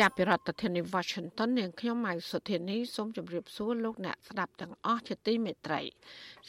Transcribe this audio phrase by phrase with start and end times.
[0.00, 5.80] ចាប់ពីរដ្ឋធានី Washington នាងខ្ញុំម៉ៃសុធានីសូមជម្រាបសួរលោកអ្នកស្ដាប់ទាំងអស់ជាទីមេត្រី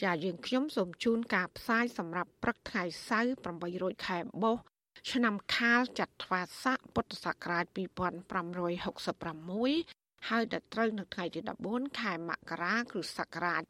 [0.02, 4.64] ចាយើងខ្ញុំសូមជូនការផ្សាយសម្រាប់ព្រឹកថ្ងៃសៅរ៍8រោចខែបុស្ស
[5.12, 13.62] ឆ្នាំខាលចត្វាស័កពុទ្ធសករាជ2566ហើយដល់ត្រូវនៅថ្ងៃទី14ខែមករាគ្រិស្តសករាជ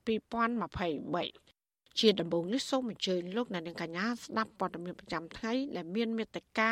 [0.75, 6.71] 2023ជាដំបូងនេះសូមអញ្ជើញលោកអ្នកនាងកញ្ញាស្ដាប់ព័ត៌មានប្រចាំថ្ងៃដែលមានមេត្តា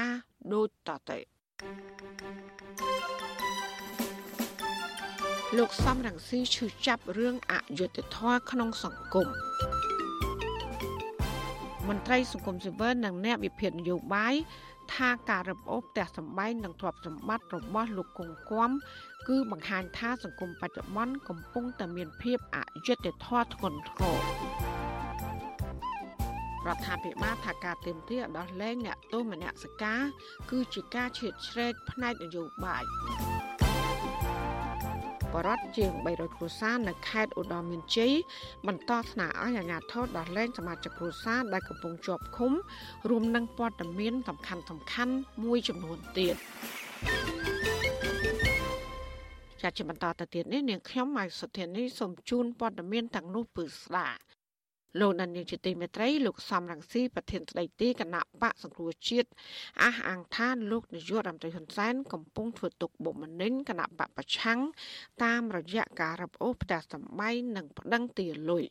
[0.54, 1.20] ដូចតទៅ
[5.58, 9.28] លោកសំរងស៊ីឈឺចាប់រឿងអយុត្តិធម៌ក្នុងសង្គម
[11.88, 14.36] មន្ត្រីសង្គមស៊ីវិលនិងអ្នកវិភាគនយោបាយ
[14.96, 18.70] ថាការរឹបអូសផ្ទះសម្បែងនិងទ្រព្យសម្បត្តិរបស់លោកគង់គំ
[19.28, 22.58] គឺបង្ហាញថាសង្គមបច្ចុប្បន្នកំពុងតែមានភាពអ
[22.88, 24.18] យុត្តិធម៌ធ្ងន់ធ្ងរ
[26.68, 30.02] រដ្ឋាភិបាលថាការទៀមទាដោះលែងអ្នកទោសមនសិការ
[30.52, 32.84] គឺជាការឈៀតឆ្រែកផ្នែកនយោបាយ
[35.34, 38.14] បរដ្ឋជាង300គ្រួសារនៅខេត្តឧត្តរមានជ័យ
[38.68, 42.52] បន្តស្នើឲ្យអាជ្ញាធរដោះលែងសមាជិកគ្រួសារដែលកំពុងជាប់ឃុំ
[43.10, 46.36] រួមនឹងព័ត៌មានសំខាន់សំខាន់មួយចំនួនទៀត
[49.62, 54.33] ជាជាបន្តទៅទៀតនេះនាងខ្ញុំម៉ៃសុធានីសូមជូនព័ត៌មានទាំងនោះពឺស្ដាប់
[55.00, 59.30] លោកដានីលជាទីមេត្រីលោកសំរងស៊ីប្រធានស្ដីទីគណៈបកសង្គ្រោះជាតិ
[59.84, 64.60] អះអាងថាលោកនាយករដ្ឋមន្ត្រីហ៊ុនសែនកំពុងធ្វើទុកបុកម្នេញគណៈបកប្រឆាំង
[65.24, 68.66] តាមរយៈការរឹបអូសផ្ទះសម្បែងនិងប្តឹងទាលុយ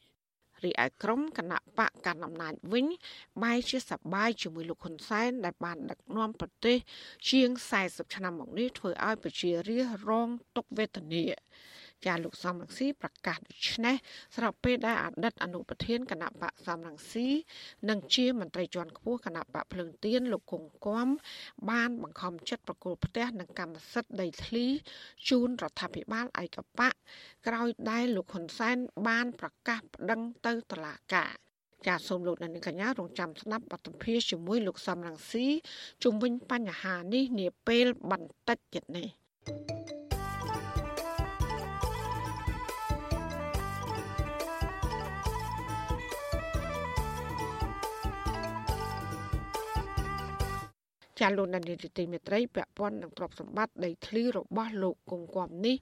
[0.64, 2.86] រីឯក្រុមគណៈបកកណ្ដាលអំណាចវិញ
[3.42, 6.76] បែរជាសប្បាយជាមួយលោកហ៊ុនសែនដែលបានដឹកនាំប្រទេស
[7.30, 7.48] ជាង
[7.82, 11.24] 40ឆ្នាំមកនេះធ្វើឲ្យប្រជារាស្ត្ររងទុក្ខវេទនា
[12.06, 13.96] ចាលោកសំរងស៊ីប្រកាសដូច្នេះ
[14.36, 17.28] ស្របពេលដែលអតីតអនុប្រធានគណៈបកសំរងស៊ី
[17.88, 21.06] និងជាមន្ត្រីជាន់ខ្ពស់គណៈបកភ្លើងទៀនលោកគង្គគំ
[21.70, 24.66] បានបង្ខំចិត្តប្រគល់ផ្ទះនិងកម្មសិទ្ធិដីធ្លី
[25.28, 26.92] ជូនរដ្ឋាភិបាលឯកបក
[27.46, 28.76] ក្រោយដែលលោកហ៊ុនសែន
[29.08, 31.32] បានប្រកាសប្តឹងទៅតុលាការ
[31.86, 35.46] ចាសសូមលោកអ្នកនាងកញ្ញារងចាំស្ដាប់បទសម្ភាសជាមួយលោកសំរងស៊ី
[36.02, 39.08] ជុំវិញបញ្ហានេះនាពេលបន្តិចទៀតនេះ
[39.46, 40.01] thank you
[51.20, 55.76] ចាលោកនានីទីមេត្រីពាក់ព័ន្ធនឹងទ្រព្យសម្បត្តិដីធ្លីរបស់លោកគង់គំនេះ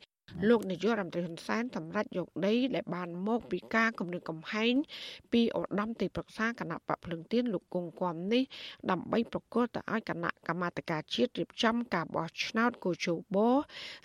[0.48, 4.74] លោកនាយករដ្ឋមន្ត្រីហ៊ុនសែនសម្រេចយកដីដែលបានមកពីការគម្រាមកំហែង
[5.32, 8.44] ពីឧត្តមទីប្រឹក្សាគណៈបកភ្លឹងទៀនលោកគង់គំនេះ
[8.90, 13.38] ដើម្បីប្រកាសទៅឲ្យគណៈកម្មាធិការជាតិរៀបចំការបោះឆ្នោតកោជប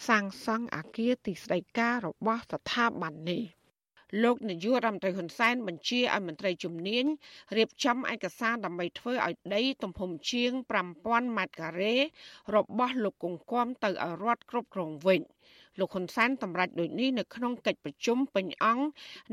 [0.07, 3.43] សាងសង់អគារទីស្តីការរបស់ស្ថាប័ននេះ។
[4.23, 7.05] លោកនាយករដ្ឋមន្ត្រីហ៊ុនសែនបញ្ជាឲ្យមន្ត្រីជំនាញ
[7.57, 10.51] រៀបចំឯកសារដើម្បីធ្វើឲ្យដីទំហំជាង
[10.91, 11.95] 5000ម៉ែត្រការ៉េ
[12.55, 15.21] របស់លោកកុងគំទៅឲ្យរដ្ឋគ្រប់គ្រងវិញ
[15.79, 18.85] លោកហ៊ុនសែនតម្រាច់ដូចនេះនៅក្នុងកិច្ចប្រជុំពេញអង្គ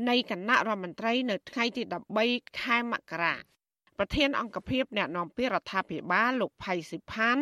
[0.09, 1.83] នៃគណៈរដ្ឋមន្ត្រីនៅថ្ងៃទី
[2.21, 3.35] 13ខែមករា
[3.99, 7.37] ប្រធានអង្គភិបអ្នកនាំពាក្យរដ្ឋាភិបាលលោកផៃស៊ីផាន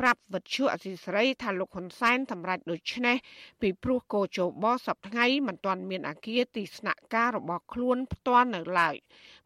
[0.00, 3.16] ប្រាប់វិទ្យុអសីសេរីថាលោកហ៊ុនសែនសម្រេចដូចនេះ
[3.60, 8.96] ពីព្រោះកោជបសប្ថ្ងៃមិនទាន់មានអាគារទីស្នាក់ការរបស់ខ្លួនផ្ទាល់នៅឡើយ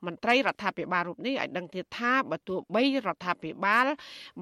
[0.07, 3.87] មន្ត្រីរដ្ឋាភិបាលរូបនេះឲ្យដឹងទៀតថាបើទោះបីរដ្ឋាភិបាល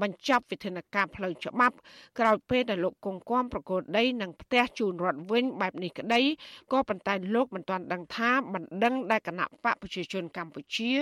[0.03, 1.77] បញ្ចប់វិធានការផ្លូវច្បាប់
[2.19, 6.21] ក្រោយពេលដែលលោកគង្គគំប្រកួតដីនិងផ្ទះជូនរដ្ឋវិញបែបនេះក្តី
[6.73, 10.93] ក៏ប៉ុន្តែលោកមិនទាន់ដឹងថាបណ្ដឹងដែលគណៈបកប្រជាជនកម្ពុជា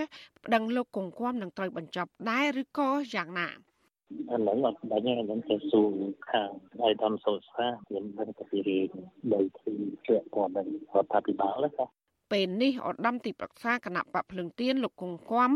[0.44, 3.48] ប្តឹងលោកគង្គគំនឹងត្រូវបញ្ចប់ដែរឬក៏យ៉ាងណា
[4.30, 5.92] អានឹងអត់បាញ់អានឹងទៅសួរ
[6.30, 6.50] ខាង
[6.80, 8.90] ឯកឧត្តមសូសាមានដឹងទៅពីរឿង
[9.32, 9.74] ដីធ្លី
[10.06, 11.99] ជាក់ព័ន្ធនឹងរដ្ឋាភិបាលណា
[12.32, 15.50] ពេលនេះឧត្តមទីប្រឹក្សាគណៈបកភ្លឹងទៀនលោកគង្គគំ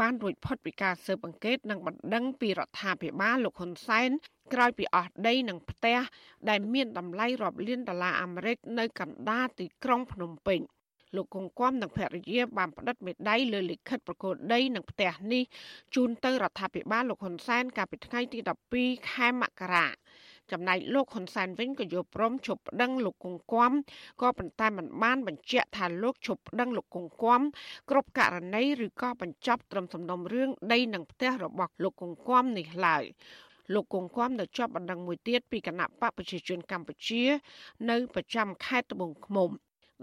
[0.00, 4.10] បានរួចផុតពីការស៊ើបអង្កេតនិងបណ្ដឹងពីរដ្ឋាភិបាលលោកហ៊ុនសែន
[4.52, 5.98] ក្រោយពីអស់ដីនិងផ្ទះ
[6.48, 10.60] ដែលមានតម្លៃរាប់លានដុល្លារអាមេរិកនៅកណ្ដាលទីក្រុងភ្នំពេញ
[11.16, 15.42] លោកគង្គគំនិងភរិយាបានផ្តិតមេដៃលើលិខិតប្រកួតដីនិងផ្ទះនេះ
[15.94, 18.38] ជូនទៅរដ្ឋាភិបាលលោកហ៊ុនសែនកាលពីថ្ងៃទី
[18.74, 19.86] 12ខែមករា
[20.52, 23.72] ចំណែកលោកហ៊ុនសែនវិញក៏យល់ព្រមជប់ប្តឹងលោកគង្គគំ
[24.22, 27.40] ក៏ប៉ុន្តែមិនបានបញ្ជាក់ថាលោកជប់ប្តឹងលោកគង្គគំ
[27.90, 33.04] គ្រប់ករណីឬក៏បញ្ចប់ត្រឹមសំណុំរឿងដីនិងផ្ទះរបស់លោកគង្គគំនេះឡើយ
[33.74, 37.22] លោកគង់គំនៅជាប់បណ្ដឹងមួយទៀតពីគណៈបកប្រជាជនកម្ពុជា
[37.90, 39.50] នៅប្រចាំខេត្តត្បូងឃ្មុំ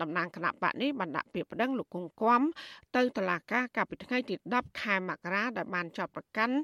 [0.01, 2.42] តំណាងគណៈបកនេះបានដាក់ពាក្យប្តឹងលោកគង់គំ
[2.95, 6.56] ទៅតុលាការកាលពីថ្ងៃទី10ខែមករាដែលបានចាប់ប្រកាន់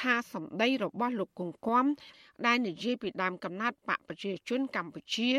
[0.00, 1.84] ថាសម្ដីរបស់លោកគង់គំ
[2.46, 5.30] ដែលនិយាយពីដើមកំណត់បកប្រជាជនកម្ពុជា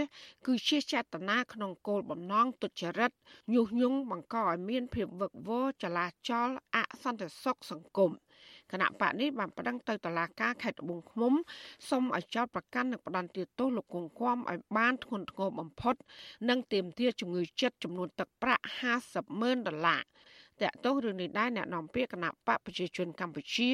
[0.46, 3.12] គឺជាចេតនាក្នុងគោលបំណងទុច្ចរិត
[3.54, 8.12] ញុះញង់បង្កឲ្យមានភាពវឹកវរចលាចលអសន្តិសុខសង្គម
[8.72, 11.34] គណៈបកនេះបានប្តឹងទៅតុលាការខេត្តត្បូងឃ្មុំ
[11.90, 15.96] សុំឲ្យចោទប្រកាន់និងផ្តន្ទាទោសលោកគង់គំឲ្យបានធ្ងន់ធ្ងរបំផុត
[16.50, 18.64] និងទាមទារជំងឺចិត្តចំនួនទឹកប្រាក់
[19.02, 20.02] 50ម៉ឺនដុល្លារ
[20.62, 23.70] តកតោរឿងនេះដែរអ្នកនាំពាក្យគណៈបកប្រជាជនកម្ពុជា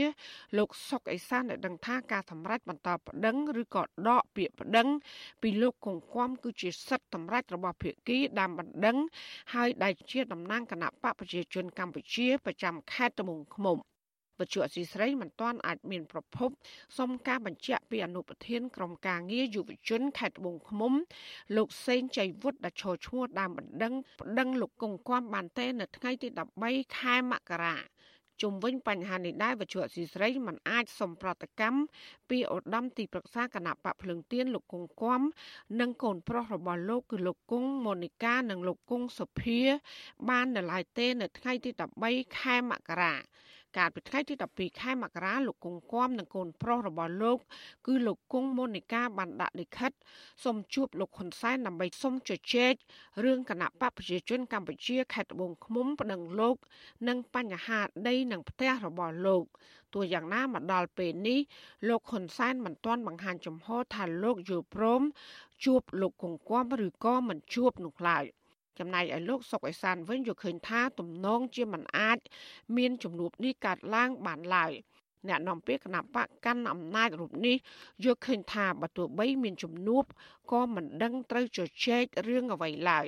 [0.57, 4.87] លោកសុកអេសានได้ដឹងថាការសម្រេចបន្តប្តឹងឬក៏ដកពាក្យប្តឹង
[5.41, 8.97] ពីលោកកងគំគឺជាសិទ្ធិសម្រេចរបស់ភាគីដើមបណ្ដឹង
[9.53, 13.77] ហើយដែលជាតំណាងគណៈបកប្រជាជនកម្ពុជា ប្រចាំខេត្តត្បូងឃ្មុំ
[14.39, 16.49] វិទ្យុអសីស្រីមិនទាន់អាចមានប្រភព
[16.97, 20.93] សុំការបញ្ជាក់ពីអនុប្រធានក្រុមការងារយុវជនខេត្តត្បូងឃ្មុំ
[21.57, 26.27] លោកសេងចៃវុឌ្ឍដែលឈរឈ្មោះដើមបណ្ដឹងប្តឹងលោកកុងគំបានទេនៅថ្ងៃទី
[26.63, 27.77] 13ខែមករា
[28.41, 31.79] ជុំវិញបញ្ហានេះដែរវិទ្យុអសីស្រីមិនអាចសុំប្រតិកម្ម
[32.29, 35.21] ពីឧត្តមទីប្រឹក្សាគណៈបកភ្លើងទៀនលោកគង់គំ
[35.79, 39.59] និងកូនប្រុសរបស់លោកគឺលោកគង់ម៉ូនីកានិងលោកគង់សុភា
[40.29, 41.69] បាននៅឡើយទេនៅថ្ងៃទី
[42.05, 43.15] 13ខែមករា
[43.77, 47.39] កាលពីថ្ងៃទី12ខែមករាលោកគង់គំនិងកូនប្រុសរបស់លោក
[47.87, 49.91] គឺលោកគង់មូនីកាបានដាក់លិខិត
[50.43, 52.73] សូមជួបលោកហ៊ុនសែនដើម្បីសូមជជែក
[53.23, 56.55] រឿងគណៈបកប្រជាជនកម្ពុជាខេត្តត្បូងឃ្មុំប្តឹងលោក
[57.07, 59.45] និងបញ្ហាដីនិងផ្ទះរបស់លោក
[59.93, 61.39] ទោះយ៉ាងណាមកដល់ពេលនេះ
[61.87, 65.01] លោកហ៊ុនសែនមិនទាន់បង្ហាញចំហថាលោកយល់ព្រម
[65.65, 68.25] ជួបលោកគង្គំឬក៏មិនជួបនោះឡើយ។
[68.79, 72.19] ចំណែកឯលោកសុកអេសានវិញយល់ឃើញថាទំនងជាមិនអាច
[72.77, 74.71] មានជំនួបនេះកើតឡើងបានឡើយ
[75.27, 77.55] អ្នកនាំពាក្យគណៈបកកាន់អំណាចរូបនេះ
[78.03, 80.03] យល់ឃើញថាបើទោះបីមានជំនួប
[80.51, 83.07] ក៏មិនដឹងត្រូវជជែករឿងអ្វីឡើយ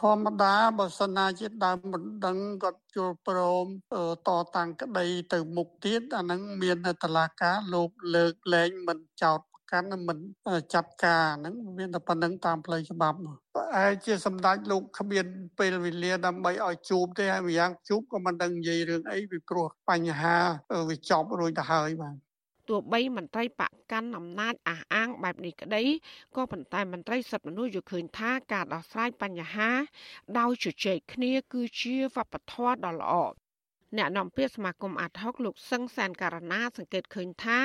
[0.00, 3.66] ធម្មតាបើសិនណាជាដើមមិនដឹងគាត់យល់ព្រម
[4.28, 9.40] តតាំងក្តីទៅមុខទៀតអានឹងមានតឡាការលោកលើកលែងមិនចោត
[9.72, 10.18] កាន់មិន
[10.74, 13.16] ចាត់ការហ្នឹងមានតែប៉ុណ្្នឹងតាមផ្លូវច្បាប់
[13.54, 15.26] ប្រហែលជាសម្ដេចលោកគ្មាន
[15.58, 20.36] ពេលវេលាដើម្បីឲ្យជួបទេហើយម្យ៉ាងជួបក៏មិនដឹងនិយាយរឿងអីពីព្រោះបញ្ហា
[20.88, 22.16] វាចប់រួចទៅហើយបាទ
[22.68, 25.82] ទោះបីមន្ត្រីបកកាន់អំណាចអះអាងបែបនេះក្តី
[26.36, 29.70] ក៏ប៉ុន្តែមន្ត្រីសិទ្ធិមនុស្សយល់ឃើញថាការដោះស្រាយបញ្ហា
[30.38, 33.14] ដោយជជែកគ្នាគឺជាវប្បធម៌ដ៏ល្អ
[33.96, 37.58] អ្នកនាំពាក្យសមាគមអាត់ហុកលោកសឹងសានការណាសង្កេតឃើញថា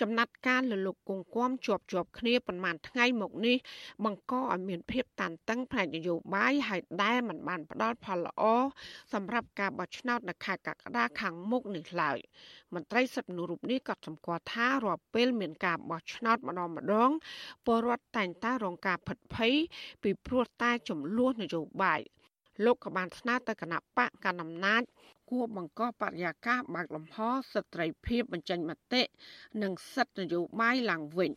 [0.00, 3.56] ចំណាត់ការលលុកគង្គំជាប់ជាប់គ្នាប៉ុន្មានថ្ងៃមកនេះ
[4.04, 8.42] បង្កឲ្យមានភាពតានតឹងផ្នែកនយោបាយហើយដែលមិនបានផ្ដល់ផលល្អ
[9.12, 12.18] សម្រាប់ការបោះឆ្នោតនៅខែកក្កដាខាងមុខនេះឡើយ
[12.74, 17.10] មន្ត្រីសិទ្ធិមនុស្សរូបនេះក៏សម្គាល់ថារាល់ពេលមានការបោះឆ្នោតម្ដងម្ដង
[17.66, 19.54] ពលរដ្ឋតែងតែរងការផិតភ័យ
[20.02, 22.00] ពីព្រោះតែចំនួននយោបាយ
[22.64, 24.82] លោកក៏បានស្នើទៅគណៈបកកណ្ដាលអំណាច
[25.30, 27.18] គួរបង្កបរិយាកាសបើកលំហ
[27.52, 29.02] សិទ្ធិភាពបញ្ចេញមតិ
[29.62, 31.30] និងសិទ្ធិនយោបាយឡើងវិញ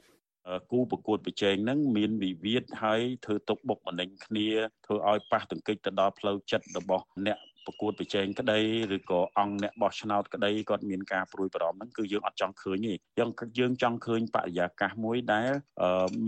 [0.71, 4.47] គូប្រកួតប្រជែងហ្នឹងមានវិវាទហើយធ្វើទុកបុកម្នេញគ្នា
[4.85, 8.59] ធ្វើឲ្យប៉ះទង្គិចទៅដល់ផ្លូវចិត្តរបស់អ្នក ប្រកួតប្រជែងក្តី
[8.95, 15.49] ឬក៏អង្គអ្នកបោះឆ្នោតក្តីគាត់មានការព្រួយបារម្ភហ្នឹងគឺយើងអត់ចង់ឃើញទេយើងយើងចង់ឃើញបរិយាកាសមួយដែល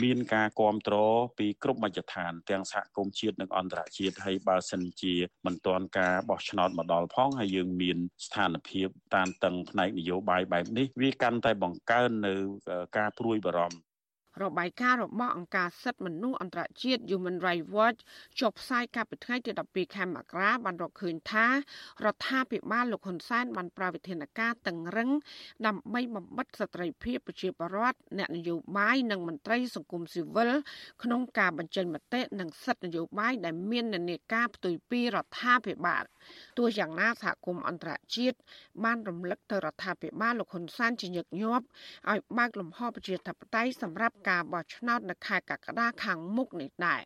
[0.03, 5.13] មានការគ្រប់គ្រងពីគ្រប់មជ្ឈដ្ឋាន ទាំងសហគមន៍ជាតិនិងអន្តរជាតិហើយបើសិនជា
[5.45, 12.33] មិនទាន់ការបោះឆ្នោតមកដល់ផងហើយយើងមានស្ថានភាពតានតឹងផ្នែកនយោបាយបែបនេះវាកាន់តែបង្កើននៅ
[12.97, 13.77] ការព្រួយបារម្ភ
[14.43, 17.99] របាយការណ៍របស់អង្គការសិទ្ធិមនុស្សអន្តរជាតិ Human Rights Watch
[18.39, 25.09] ចុះផ្សាយកាលពីថ្ងៃទី12ខែមករាបានរកឃើញថារដ្ឋាភិបាលលោកហ៊ុនសែនបានប្រើវិធានការតឹងរឹង
[25.67, 30.51] ដើម្បីបំបិទសិទ្ធិភាពប្រជាពលរដ្ឋអ្នកនយោបាយនិងមន្ត្រីសង្គមស៊ីវិល
[31.03, 36.03] ក្នុងការបញ្ចេញមតិនិងសិទ្ធិនយោបាយដែលមាននានាការផ្ទុយពីរដ្ឋាភិបាល
[36.57, 38.37] ទោះយ៉ាងណាសហគមន៍អន្តរជាតិ
[38.83, 41.65] បានរំលឹកទៅរដ្ឋាភិបាលលោកហ៊ុនសែនជាញឹកញាប់
[42.11, 47.01] ឲ្យបើកលំហប្រជាធិបតេយ្យសម្រាប់ការបោះឆ្នោតនៅខែកក្កដាខាងមុខនេះដែរ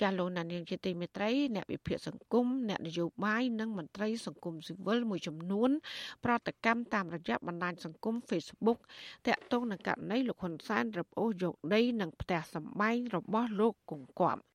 [0.00, 5.70] ចាលោកណានៀងជាទីមេត្រីអ្នកវិភាគសង្គមអ្នកនយោបាយនិងមន្ត្រីសង្គមស៊ីវិលមួយចំនួន
[6.24, 8.78] ប្រតិកម្មតាមរយៈបណ្ដាញសង្គម Facebook
[9.26, 14.49] តាក់ទងនឹងករណីលោកហ៊ុនសែនរឹបអូសយកដី និងផ្ទះសម្បែងរបស់លោកកុងគំព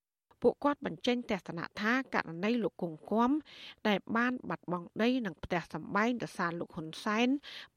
[0.47, 3.31] ពួកគាត់បញ្ចេញទស្សនៈថាករណីលោកគង្គគំ
[3.87, 7.27] ដែលបានបាត់បង់ដីនិងផ្ទះសម្បែងដោយសារលោកហ៊ុនសែន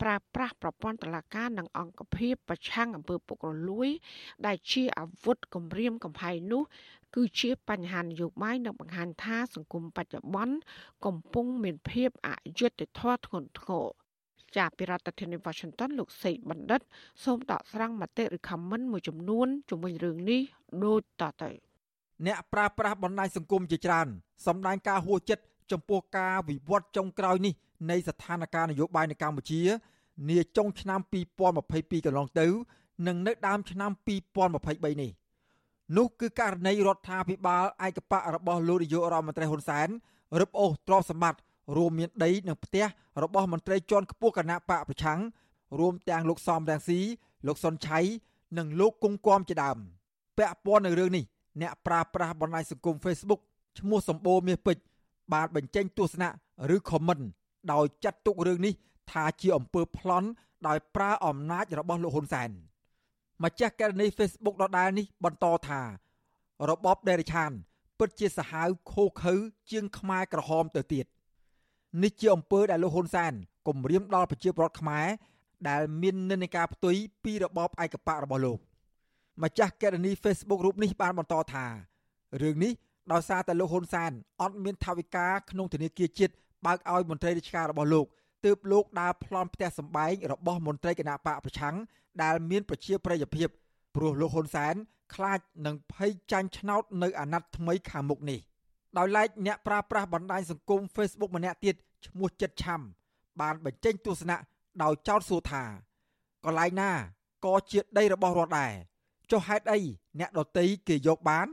[0.02, 3.88] ប្រើប្រាស់ប្រព័ន្ធតុលាការនិងអង្គភាពប្រឆាំងអំពើពុករលួយ
[4.46, 6.62] ដែលជាអាវុធគំរាមកំហែងនោះ
[7.14, 10.56] គឺជាបញ្ហានយោបាយនិងបង្ហាញថាសង្គមបច្ចុប្បន្ន
[11.06, 13.87] កំពុងមានភាពអយុត្តិធម៌ធ្ងន់ធ្ងរ
[14.56, 16.80] ចាប់ពីរដ្ឋធានី Washington លោកសេកបណ្ឌិត
[17.25, 20.40] សូមដកស្រង់មតិឬ comment មួយចំនួន ជំវិញរឿងនេះ
[20.84, 21.67] ដូចតទៅ
[22.26, 24.06] អ្នកប្រាស្រ័យបណ្ដាញសង្គមជាច្រើន
[24.46, 27.54] សម្ដែងការហួចចិត្តចំពោះការវិវត្តចុងក្រោយនេះ
[27.90, 29.60] នៃស្ថានភាពនយោបាយនៅកម្ពុជា
[30.28, 31.00] នាចុងឆ្នាំ
[31.52, 32.46] 2022កន្លងទៅ
[33.06, 33.90] និងនៅដើមឆ្នាំ
[34.46, 35.10] 2023នេះ
[35.96, 39.88] នោះគឺករណីរដ្ឋាភិបាលឯកបៈរបស់លោកនាយករដ្ឋមន្ត្រីហ៊ុនសែន
[40.40, 41.40] រឹបអូសទ្រព្យសម្បត្តិ
[41.76, 42.84] រួមមានដីនិងផ្ទះ
[43.22, 45.20] របស់មន្ត្រីជាន់ខ្ពស់គណៈបកប្រឆាំង
[45.78, 47.00] រួមទាំងលោកសំរងស៊ី
[47.46, 47.98] លោកសុនឆៃ
[48.58, 49.78] និងលោកគង់គំជាដើម
[50.38, 51.25] ពាក់ព័ន្ធនឹងរឿងនេះ
[51.60, 53.40] អ្នកប្រើប្រាស់បណ្ដាញសង្គម Facebook
[53.78, 54.82] ឈ្មោះសម្បូរមាសពេជ្រ
[55.32, 56.30] បានបញ្ចេញទស្សនៈ
[56.74, 57.24] ឬ comment
[57.72, 58.74] ដោយចាត់ទុករឿងនេះ
[59.10, 60.28] ថាជាអំពើប្លន់
[60.68, 62.50] ដោយប្រើអំណាចរបស់លោកហ៊ុនសែន
[63.44, 65.80] ម្ចាស់ករណី Facebook ដដែលនេះបន្តថា
[66.70, 67.50] របបដេរឆាន
[67.98, 69.34] ពិតជាសាហាវខូខើ
[69.70, 71.06] ជាងខ្មែរក្រហមទៅទៀត
[72.02, 73.32] នេះជាអំពើដែលលោកហ៊ុនសែន
[73.68, 75.06] គំរាមដល់ប្រជាពលរដ្ឋខ្មែរ
[75.68, 78.58] ដែលមាននិន្នាការផ្ទុយពីរបបឯកបៈរបស់លោក
[79.42, 81.66] ម្ចាស់កេរនី Facebook រូបនេះបានបន្តថា
[82.42, 82.73] រឿងនេះ
[83.12, 86.33] ដោយសារតែលោកហ៊ុនសែនអត់មានថវិកាក្នុងធនាគារជាតិ
[86.66, 88.07] បើកឲ្យមន្ត្រីរាជការរបស់លោក
[88.45, 91.76] ទើបលោកដើរប្លន់ផ្ទះសម្បែងរបស់មន្ត្រីគណៈបកប្រឆាំង
[92.23, 93.49] ដែលមានប្រជាប្រិយភាព
[93.97, 94.75] ព្រោះលោកហ៊ុនសែន
[95.14, 98.40] ខ្លាចនឹងភ័យចាញ់ឆ្នោតនៅអាណត្តិថ្មីខាងមុខនេះ
[98.99, 101.75] ដោយឡែកអ្នកប្រើប្រាស់បណ្ដាញសង្គម Facebook ម្នាក់ទៀត
[102.07, 102.80] ឈ្មោះចិត្តឆាំ
[103.40, 104.37] បានបញ្ចេញទស្សនៈ
[104.83, 105.62] ដោយចោទសួរថា
[106.45, 106.90] កន្លែងណា
[107.45, 108.73] ក៏ជាដីរបស់រដ្ឋដែរ
[109.30, 109.80] ចុះហេតុអី
[110.20, 111.47] អ្នកដតីគេយកបាន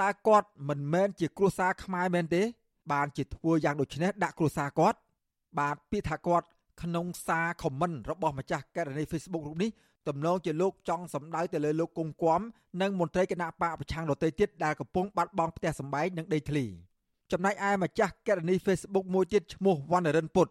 [0.00, 2.42] តើគាត់មិនមែនជាគ្រួសារខ្មែរមែនទេ
[2.92, 4.98] បានជាធ្វើយ៉ាងដូចនេះដាក់គ្រួសារគាត់
[5.58, 6.46] បាទពាក្យថាគាត់
[6.82, 9.70] ក្នុងសារខមមិនរបស់ម្ចាស់ករណី Facebook រូបនេះ
[10.08, 12.40] ទំនងជាលោកចង់សម្ដៅទៅលើលោកគង់គំ
[12.80, 16.64] និងមន្ត្រីគណៈបកប្រឆាំងដទៃទៀតដែលកំពុងបាត់បង់ផ្ទះសម្បែងនិងដីធ្លី
[17.32, 20.46] ចំណែកឯម្ចាស់ករណី Facebook មួយទៀតឈ្មោះវណ្ណរិនពុត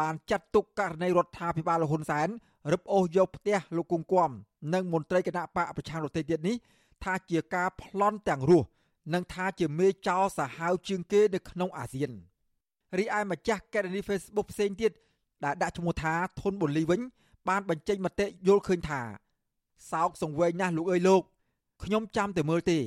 [0.00, 2.28] បានចាត់ទុកករណីរដ្ឋាភិបាលហ៊ុនសែន
[2.72, 4.30] រឹបអូសយកផ្ទះលោកគង់គំ
[4.74, 6.56] និងមន្ត្រីគណៈបកប្រឆាំងដទៃទៀតនេះ
[7.04, 8.66] ថាជាការប្លន់ទាំងរស់
[9.14, 12.10] និងថាជាមេចោសាហាវជាងគេនៅក្នុងអាស៊ាន
[12.98, 14.92] រីឯម្ចាស់ករណី Facebook ផ្សេងទៀត
[15.44, 17.00] ដែលដាក់ឈ្មោះថាធុនបូលីវិញ
[17.48, 19.00] បានបញ្ចេញមតិយល់ឃើញថា
[19.90, 21.22] សោកសង្វេងណាស់លោកអើយលោក
[21.84, 22.78] ខ្ញុំចាំតែមើលទេ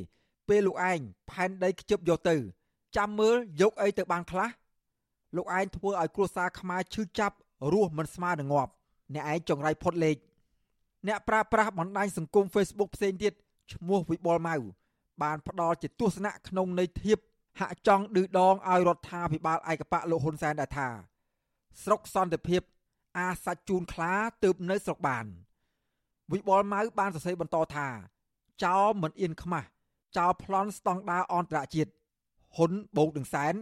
[0.50, 1.00] ពេលលោកឯង
[1.30, 2.36] ផែនដីខ្ជិបយកទៅ
[2.98, 4.50] ចាំមើលយកអីទៅបានខ្លះ
[5.36, 7.36] លោកឯងធ្វើឲ្យគ្រួសារខ្មែរឈឺចាប់
[7.74, 8.72] រស់មិនស្មើនឹងងាប់
[9.14, 10.16] អ្នកឯងចង្រៃផុតលេខ
[11.08, 13.34] អ្នកប្រើប្រាស់បណ្ដាញសង្គម Facebook ផ្សេងទៀត
[13.74, 14.56] ឈ្មោះវិបុលម៉ៅ
[15.24, 17.20] បានផ្ដល់ជាទស្សនៈក្នុងន័យធៀប
[17.60, 20.88] ហាក់ចង់ឌឺដងឲ្យរដ្ឋាភិបាលឯកបៈលោកហ៊ុនសែនដែរថា
[21.84, 22.62] ស្រុកសន្តិភាព
[23.18, 25.26] អាសាច់ជូនខ្លាទើបនៅស្រុកបាន
[26.32, 27.88] វិបុលម៉ៅបានសរសេរបន្តថា
[28.64, 29.68] ចោលមិនអៀនខ្មាស់
[30.18, 31.92] ចោលប្លន់ស្តង់ដារអន្តរជាតិ
[32.56, 33.54] ហ៊ុនបូកនឹងសែន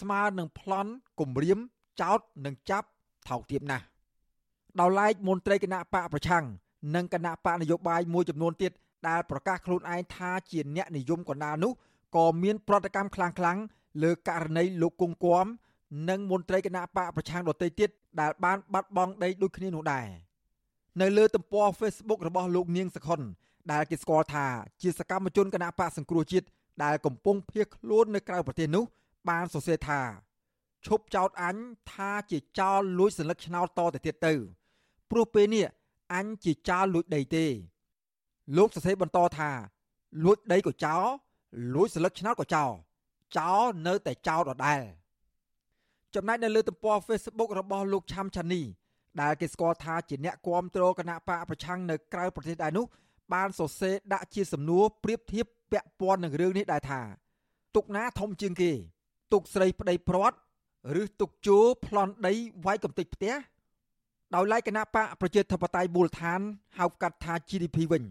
[0.00, 1.58] ស្មើនឹងប្លន់គម្រាម
[2.00, 2.88] ចោតនិងចាប់
[3.28, 3.84] ថោកទាបណាស់
[4.80, 6.44] ដោយឡែកមន្ត្រីគណៈបកប្រឆាំង
[6.94, 8.72] និងគណៈបកនយោបាយមួយចំនួនទៀត
[9.08, 11.72] ដែលប្រកាសខ្លួនឯងថាជាអ្នកនិយមកណ្ដាលនោះ
[12.16, 13.62] ក៏មានប្រតិកម្មខ្លាំងៗ
[14.02, 15.46] លើករណីលោកគង់គំ
[16.08, 20.06] និងមន្ត្រីគណៈបកប្រឆាំងដទៃទៀតដែលបានបាត់បង់ដីដូចគ្នានោះដែរ
[21.00, 23.20] នៅលើទំព័រ Facebook របស់លោកនាងសខុន
[23.72, 24.46] ដែលគេស្គាល់ថា
[24.82, 26.46] ជាសកម្មជនគណៈបកសង្គ្រោះជាតិ
[26.84, 28.84] ដែលកំពុងភៀសខ្លួននៅក្រៅប្រទេសនោះ
[29.28, 30.00] បានសរសេរថា
[30.86, 31.56] ឈប់ចោតអញ
[31.92, 34.34] ថាជាចោលលួចសញ្ញាឆ្នោតតទៅទៀតទៅ
[35.10, 35.66] ព្រោះពេលនេះ
[36.12, 37.46] អញជាចោលលួចដីទេ
[38.56, 39.50] លោកសរសេរបន្តថា
[40.24, 41.04] លួចដីក៏ចោល
[41.74, 42.70] លួចសញ្ញាឆ្នោតក៏ចោល
[43.38, 44.82] ចោលនៅតែចោលដដែល
[46.14, 48.62] ចំណែកនៅលើទំព័រ Facebook របស់លោកឆាំឆានី
[49.20, 52.86] ដែលគេស្គាល់ថាជាអ្នកគ្រប់គ្រងគណៈបកប្រឆាំងនៅក្រៅប្រទេសដែរនោះ
[53.32, 57.00] បានសរសេរដាក់ជាសំណួរប្រៀបធៀបពាក់ព័ន្ធនឹងរឿងនេះដែរថា
[57.76, 58.72] ទុកណាធំជាងគេ
[59.32, 60.36] ទុកស្រីប្តីព្រាត់
[61.02, 62.32] ឬទុកជោប្លន់ដី
[62.64, 63.34] វាយកំទេចផ្ទះ
[64.34, 66.40] ដោយឡែកគណៈបកប្រជាធិបតេយ្យមូលដ្ឋាន
[66.78, 68.04] ហៅកាត់ថា GDP វិញ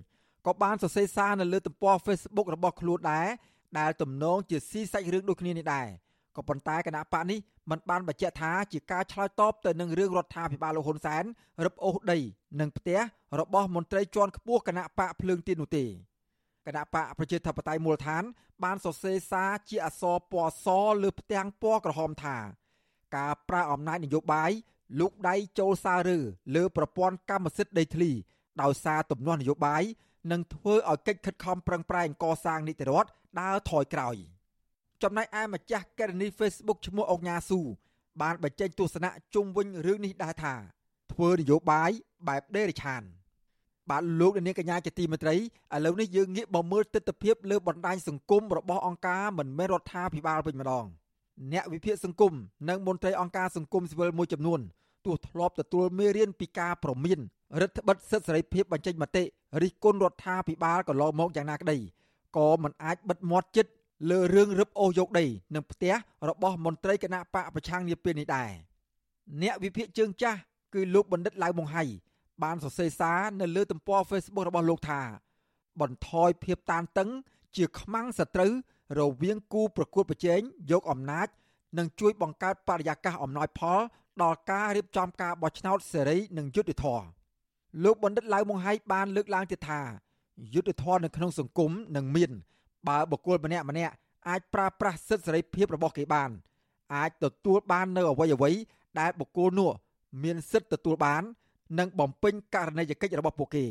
[0.46, 3.28] ក៏បានសរសេរសារនៅលើទំព័រ Facebook របស់ខ្លួនដែរ
[3.80, 5.88] ដែលទំនងជាស៊ីសាច់រឿងដូចគ្នានេះដែរ
[6.36, 11.24] ក៏ប៉ុន្តែគណៈបកនេះមិនបានបញ្ជាក់ថាជាការឆ្លើយតបទៅនឹងរឿងរដ្ឋាភិបាលលោកហ៊ុនសែន
[11.66, 12.20] រឹបអូសដី
[12.60, 13.00] និងផ្ទះ
[13.40, 15.86] របស់មន្ត្រីជាន់ខ្ពស់គណៈបកភ្លើងទៀននោះទេ
[16.68, 18.24] គណៈបកប្រជាធិបតេយ្យមូលដ្ឋាន
[18.64, 20.68] បានសរសេរសារជាអក្សរពណ៌ស
[21.04, 22.38] លើផ្ទាំងពណ៌ក្រហមថា
[23.18, 24.52] ការប្រើអំណាចនយោបាយ
[25.00, 26.20] លោកដៃចូលសាររើ
[26.56, 28.12] លើប្រព័ន្ធកម្មសិទ្ធិដីធ្លី
[28.62, 29.84] ដោយសារទំនាស់នយោបាយ
[30.32, 33.10] នឹងធ្វើឲ្យកិច្ចខិតខំប្រឹងប្រែងកសាងនីតិរដ្ឋ
[33.42, 34.16] ដើរថយក្រោយ
[35.04, 37.62] ចំណែកឯម្ចាស់កេរនី Facebook ឈ្មោះអុកញ៉ាស៊ូ
[38.22, 40.54] បានបញ្ចេញទស្សនៈជុំវិញរឿងនេះដែរថា
[41.12, 41.92] ធ្វើនយោបាយ
[42.28, 43.04] បែបដេរឆាន
[43.90, 45.40] បាទលោកនាងកញ្ញាជាទីមេត្រីឥ
[45.86, 50.86] ឡូវនេះយើងងាកមកមើលទស្សនវិជ្ជាលើបណ្ដាញសង្គមរបស់អង្គការមិនមែនរដ្ឋាភិបាលវិញម្ដង
[51.54, 52.34] អ្នកវិភាគសង្គម
[52.70, 54.60] និងមន្ត្រីអង្គការសង្គមស៊ីវិលមួយចំនួន
[55.06, 57.20] ទោះធ្លាប់ទទួលមេរៀនពីការប្រមាន
[57.62, 59.24] រដ្ឋបិទសិទ្ធិសេរីភាពបញ្ចេញមតិ
[59.62, 61.78] រិះគន់រដ្ឋាភិបាលកន្លងមកយ៉ាងណាក្តី
[62.38, 63.72] ក៏មិនអាចបិទមាត់ចិត្ត
[64.10, 65.94] លើរឿងរឹបអូសយកដីនឹងផ្ទះ
[66.30, 68.50] របស់មន្ត្រីគណៈបកប្រឆាំងនាពេលនេះដែរ
[69.42, 70.40] អ្នកវិភាគជើងចាស់
[70.74, 71.84] គឺលោកបណ្ឌិតឡៅម៉ុងហៃ
[72.44, 75.02] បានសរសេរសារនៅលើទំព័រ Facebook របស់លោកថា
[75.82, 77.10] បន្ថយភាពតានតឹង
[77.56, 78.52] ជាខ្មាំងសត្រូវ
[79.00, 80.40] រវាងគូប្រកួតប្រជែង
[80.72, 81.28] យកអំណាច
[81.78, 83.80] និងជួយបង្កើតបរិយាកាសអំណោយផល
[84.22, 87.08] ដល់ការរៀបចំការបោះឆ្នោតសេរីនិងយុត្តិធម៌
[87.84, 89.82] លោកបណ្ឌិតឡៅម៉ុងហៃបានលើកឡើងទៀតថា
[90.54, 92.32] យុត្តិធម៌នៅក្នុងសង្គមនឹងមាន
[92.88, 93.94] បើបុគ្គលម្នាក់ម្នាក់
[94.30, 96.30] អាចប្រើប្រាស់សិទ្ធិសេរីភាពរបស់គេបាន
[96.96, 98.52] អាចទទួលបាននៅអ្វីអ្វី
[99.00, 99.72] ដែលបុគ្គលនោះ
[100.24, 101.24] មានសិទ្ធិទទួលបាន
[101.80, 103.66] និងបំពេញករណីយកិច្ចរបស់ពួកគេ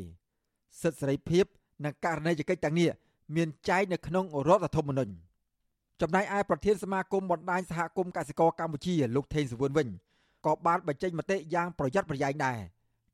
[0.82, 1.44] សិទ្ធិសេរីភាព
[1.84, 2.90] និងករណីយកិច្ចទាំងនេះ
[3.36, 5.12] មានចែងនៅក្នុងរដ្ឋធម្មនុញ្ញ
[6.00, 9.88] ចំណែកឯប្រធានសមាគមបណ្ដាញសហគមន៍កសិករកម្ពុជាលោកថេងសវឿនវិញ
[10.46, 12.58] ក៏បានបញ្ចេញមតិយ៉ាងប្រយ័ត្នប្រយែងដែរ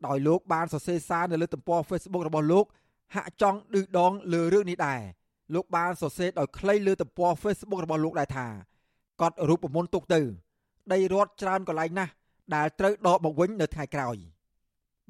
[0.06, 2.64] ដោយលោកបានសរសេរសារនៅលើទំព័រ Facebook របស់លោក
[3.14, 5.00] ហាក់ចង់ឌឺដងលើរឿងនេះដែរ
[5.54, 8.46] លោកបានសរសេរដោយខ្លីលើទំព័រ Facebook របស់លោកដែរថា
[9.20, 10.20] កត់រូបមន្តទុកទៅ
[10.92, 12.12] ដីរត់ច្រើនកន្លែងណាស់
[12.54, 14.16] ដែលត្រូវដកមកវិញនៅថ្ងៃក្រោយ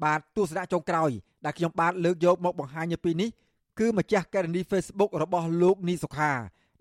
[0.03, 1.11] បាទទស្សនៈចុងក្រោយ
[1.45, 3.29] ដែលខ្ញុំបានលើកយកមកបង្ហាញនៅពេលនេះ
[3.78, 6.32] គឺម្ចាស់កេរនី Facebook របស់លោកនីសុខា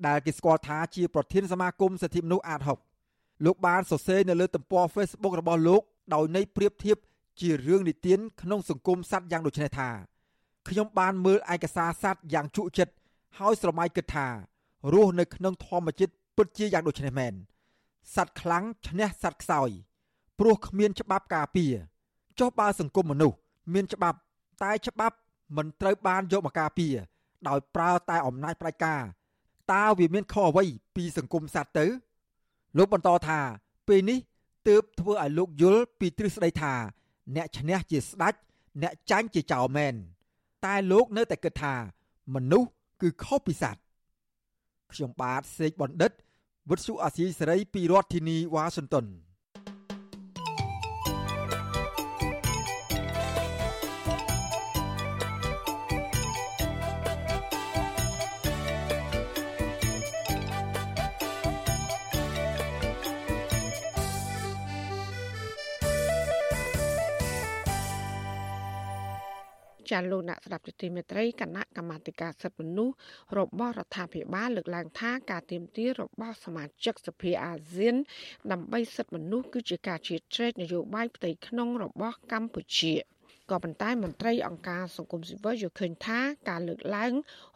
[0.08, 2.62] ដែលគេស្គាល់ថាជាប្រធានសមាគមសិទ្ធិមនុស្សអាត
[3.04, 5.82] 6លោកបានសរសេរនៅលើទំព័រ Facebook របស់លោក
[6.14, 6.98] ដោយន័យប្រៀបធៀប
[7.40, 9.90] ជារឿងនិទានក្នុងសង្គមសัตว์យ៉ាងដូចនេះថា
[10.70, 12.94] ខ្ញុំបានមើលឯកសារសัตว์យ៉ាងជក់ចិត្ត
[13.38, 14.28] ហើយស្រមៃគិតថា
[14.94, 17.34] រស់នៅក្នុងធម្មជាតិពិតជាយ៉ាងដូចនេះមែន
[18.16, 19.70] សត្វខ្លាំងឈ្នះសត្វខ្សោយ
[20.40, 21.74] ព្រោះគ្មានច្បាប់ការពារ
[22.40, 23.38] ចុះបើសង្គមមនុស្ស
[23.74, 24.18] មានច្បាប់
[24.64, 25.16] តែច្បាប់
[25.57, 26.95] មិនត្រូវបានយកមកការពារ
[27.49, 29.03] ដោយប្រើតែអំណាចផ្ដាច់ការ
[29.73, 30.65] តើវាមានខុសអ្វី
[30.97, 31.87] ពីសង្គមសត្វទៅ
[32.77, 33.41] លោកបន្តថា
[33.89, 34.19] ពេលនេះ
[34.69, 36.75] ទើបធ្វើឲ្យលោកយល់ពីទ្រឹស្ដីថា
[37.37, 38.35] អ្នកឈ្នះជាស្ដេច
[38.83, 39.95] អ្នកចាញ់ជាចៅមែន
[40.65, 41.75] តែលោកនៅតែគិតថា
[42.35, 42.69] មនុស្ស
[43.03, 43.81] គឺខុសពីសត្វ
[44.93, 46.13] ខ្ញុំបាទសេកបណ្ឌិត
[46.69, 49.07] វុទ្ធុអាស៊ីសេរីពីរដ្ឋធានីវ៉ាស៊ីនតោន
[69.97, 72.95] ចាលោកអ្នកស្ដាប់ទទីមេត្រីគណៈកម្មាធិការសិទ្ធិមនុស្ស
[73.39, 77.97] របស់រដ្ឋាភិបាលលើកឡើងថាការទៀមទារបស់សមាជិកសភាអាស៊ាន
[78.53, 82.95] ដើម្បីសិទ្ធិមនុស្សគឺជាការជ្រៀតជ្រែកនយោបាយផ្ទៃក្នុងរបស់កម្ពុជា។
[83.51, 87.13] ក៏ប៉ុន្តែមន្ត្រីអង្គការសង្គមស៊ីវិលយល់ឃើញថាការលើកឡើង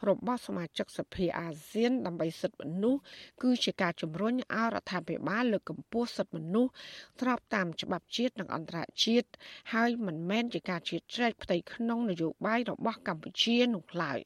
[0.08, 3.00] របស់សមាជិកសភាអាស៊ានដើម្បីសិទ្ធិមនុស្ស
[3.42, 6.72] គឺជាការជំរុញឲ្យរដ្ឋាភិបាលលើកកម្ពស់សិទ្ធិមនុស្ស
[7.20, 9.28] ស្របតាមច្បាប់ជាតិនិងអន្តរជាតិ
[9.74, 14.18] ហើយមិនមែនជាការជ្រៀតជ្រែកផ្ទៃក្នុងនយោបាយរបស់កម្ពុជានោះឡើយ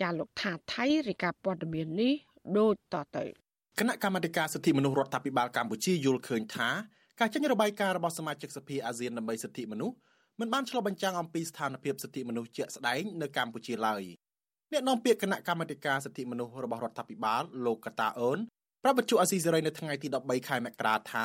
[0.00, 2.14] ចាលោកថាថៃរាយការណ៍ព័ត៌មាននេះ
[2.58, 3.24] ដូចតទៅ
[3.78, 6.68] គណៈកម្មាធិការសិទ្ធិមនុស្សរដ្ឋាភិបាលកម្ពុជាយល់ឃើញថា
[7.20, 9.96] ការចេញរបាយការណ៍របស់សមាជិកសភាអាស៊ានដើម្បីសិទ្ធិមនុស្ស
[10.40, 14.02] មិនបានឆ្លុះបញ្ចាំងអំពីស្ថានភាពសិទ្ធិមនុស្សជាក់ស្ដែងនៅកម្ពុជាឡើយ
[14.72, 18.38] អ្នកនាំពាក្យគណៈកម្មាធិការសិទ្ធិមនុស្សរបស់រដ្ឋាភិបាលលោកកតាអូន
[18.82, 21.24] ប្រាប់បច្ចុប្បន្នអាស៊ីសេរីនៅថ្ងៃទី13ខែមករាថា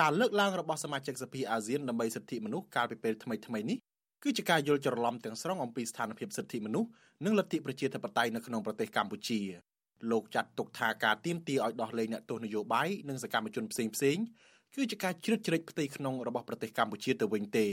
[0.00, 3.78] ការលើកឡើងរបស់សមាជិកសភាអាស៊ានដើម្បីសិទ្ធិមនុស្សកាលពីពេលថ្មីៗនេះ
[4.22, 6.88] គឺជាការយល់ច្រឡំទាំងស្រុងអំពីស្ថានភាពសិទ្ធិមនុស្ស
[7.24, 9.40] និងលទ្ធិប្រជាធិបតេយ្យនៅក្នុងប្រទេសកម្ពុជា
[10.10, 14.24] លោកចាត់ទុកថាការទៀមទាឲ្យដោះលែងអ្នកទោសនយោបាយនិងសកម្មជនផ្សេងៗ
[14.74, 17.66] គឺជាការជ្រៀតជ្រែកផ្ទៃក្នុងរបស់ប្រទេសកម្ពុជាទៅវិញទេ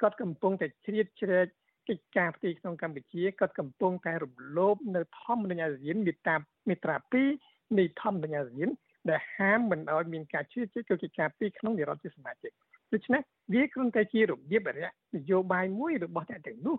[0.00, 1.46] គាត់កំពុងតែជ្រៀតជ្រែក
[1.88, 6.36] កិច្ចការផ្ទៃក្នុងកម្ពុជាគាត់កំពុងតែរំលោភនៅធម្មនុញ្ញអាស៊ានមេតា
[6.68, 6.96] មេត្រា
[7.36, 8.68] 2នៃធម្មនុញ្ញអាស៊ាន
[9.10, 12.52] ដែលហាមមិនឲ្យមានការជ្រៀតជ្រែកកិច្ចការពីក្នុងនារដ្ឋជាសមាជិក
[12.92, 13.20] ដូច្នេះ
[13.52, 16.76] វាគ្រាន់តែជារបៀបរយៈនយោបាយមួយរបស់អ្នកទាំងនោះ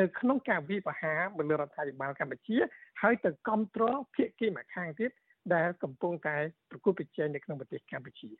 [0.00, 2.56] នៅក្នុងការវិបហាមកលើរដ្ឋាភិបាលកម្ពុជា
[3.02, 5.10] ហើយទៅគ្រប់គ្រងភាគីម្ខាងទៀត
[5.54, 6.36] ដែលកំពុងតែ
[6.70, 8.30] ប្រគល់ប្រជែងនៅក្នុងប្រទេសកម្ពុជា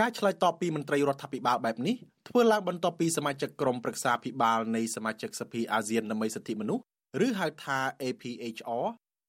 [0.00, 1.96] ការឆ្លើយតបពីមន្ត្រីរដ្ឋាភិបាលបែបនេះ
[2.28, 6.82] ធ្វើឡើងបន្ទាប់ពីសមាជិកក្រុមប្រឹក្សាភិបាលនៃសមាជិកសភាអាស៊ានដើម្បីសិទ្ធិមនុស្ស
[7.26, 8.84] ឬហៅថា APHR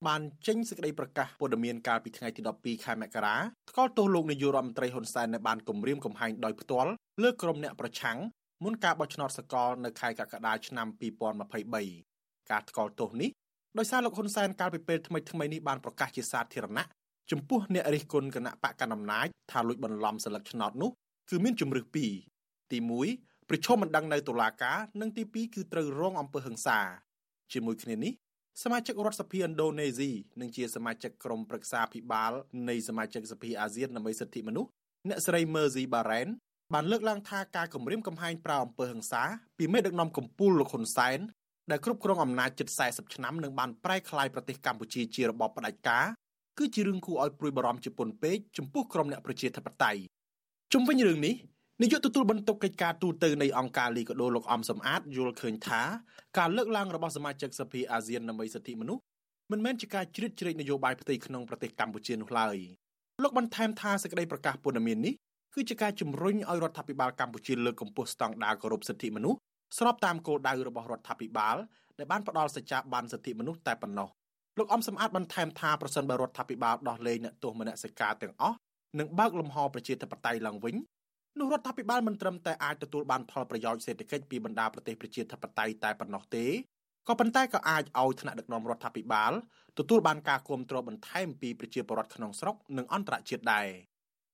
[0.08, 3.36] បានចេញសេចក្តីប្រកាសព័ត៌មានកាលពីថ្ងៃទី12ខែមករា
[3.70, 6.92] ថ្កោលទោសលោកនាយករដ្ឋមន្ត្រីហ៊ុនសែននៅបានគម្រាមកំហែងដោយផ្ទាល់
[7.24, 8.18] លើក្រុមអ្នកប្រឆាំង
[8.64, 10.88] មុនការបោះឆ្នោតសកលនៅខែកក្កដាឆ្នាំ
[11.70, 13.30] 2023ការថ្កោលទោសនេះ
[13.78, 16.86] ដោយសារលោកហ៊ុនសែនកាលពីពេលថ្មីថ្មីនេះបានប្រកាសជាសាធារណៈ
[17.32, 20.92] ចំពោះអ្នករិះគន់គណៈបកកណ្ដាលអំណាចថាលួចបន្លំសិលឹកឆ្នោតនោះ
[21.30, 22.12] គឺមានជំរឹះពីរ
[22.72, 22.78] ទី
[23.16, 26.80] 1ប្រឈមមិនដឹងនៅតុលាការនិងទី2គឺត្រូវរងអំពើហិង្សា
[27.54, 28.14] ជាមួយគ្នានេះ
[28.64, 32.32] សមាជិករដ្ឋសភាឥណ្ឌូនេស៊ីនិងជាសមាជិកក្រុមប្រឹក្សាភិបាល
[32.70, 34.70] នៃសមាជិកសភាអាស៊ានដើម្បីសិទ្ធិមនុស្ស
[35.10, 36.30] អ្នកស្រី Mercy Baren
[36.74, 39.24] បានលើកឡើងថាការគម្រាមកំហែងប្រើអំពើហិង្សា
[39.58, 41.20] ពីមេដឹកនាំកម្ពុជាលោកហ៊ុនសែន
[41.72, 46.06] ដែលគ្រប់គ្រងអំណាចជិត40ឆ្នាំនិងបានប្រែក្លាយប្រទេសកម្ពុជាជារបបផ្ដាច់ការ
[46.58, 50.02] គឺជារឿងគួរឲ្យព្រួយបារម្ភជាពន់ពេកចំពោះក្រុមអ្នកប្រជាធិបតេយ្យ
[50.74, 51.36] ជុំវិញរឿងនេះ
[51.82, 55.82] នាយកទទួលបន្ទុកកិច្ចការទូតនៃអង្គការលីកាដូលោកអំសំអាតយល់ឃើញថា
[56.38, 59.02] ការលើកឡើងរបស់សមាជិកសភាអាស៊ានដើម្បីសិទ្ធិមនុស្ស
[59.52, 62.58] មិនមែនជាការជ្រៀតជ្រែកនយោបាយផ្ទៃក្នុងប្រទេសកម្ពុជានោះឡើយ
[63.24, 65.14] លោកបន្ថែមថាសេចក្តីប្រកាសព័ត៌មាននេះ
[65.56, 69.40] គឺជាការជំរុញឲ្យរដ្ឋាភិបាលកម្ពុជាលើកកម្ពស់ស្តង់ដារគោរពសិទ្ធិមនុស្ស
[69.78, 71.56] ស្របតាមគោលដៅរបស់រដ្ឋាភិបាល
[71.98, 74.10] ដែលបានផ្ដល់សច្ចាប័នសិទ្ធិមនុស្សតែប៉ុណ្ណោះ
[74.58, 78.58] លោកអំសំអាតបន្ថែមថាប្រសិនបើរដ្ឋាភិបាលដោះលែងអ្នកទោសមនសិការទាំងអស់
[79.00, 80.76] និងបើកលំហប្រជាធិបតេយ្យឡើងវិញ
[81.40, 86.46] នោះរដ្ឋាភិបាលមិនត្រឹមតែអាចទទួលបានផលប្រយោជន៍សេដ្ឋកិច្ចពីបណ្ដាប្រទេសប្រជាធិបតេយ្យតែប៉ុណ្ណោះទេ
[87.08, 89.32] ក៏ប៉ុន្តែក៏អាចឲ្យថ្នាក់ដឹកនាំរដ្ឋាភិបាល
[89.78, 93.68] ទទួលបានការគ្រប់គ្រងបន្ថែមពីប្រជាពលរដ្ឋក្នុងស្រុកនិងអន្តរជាតិដែរ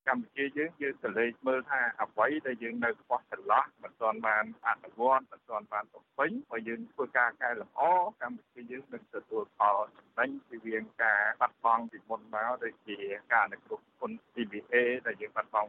[0.10, 7.82] កម្ពុជាយើងយើងទៅលេខមើលថាអ្វីដែលយើងនៅខ្វះចន្លោះមិនទាន់បានអនុវត្តមិនទាន់បានបំពេញបើយើងធ្វើការកែលម្អ
[8.22, 12.98] កម្ពុជាយើងនឹងទទួលផលចំណេញពីវាងការបាត់បង់ពីមុនមកដូចជា
[13.32, 15.68] ការអនុគ្រោះពន្ធ CBA ដែលយើងបាត់បង់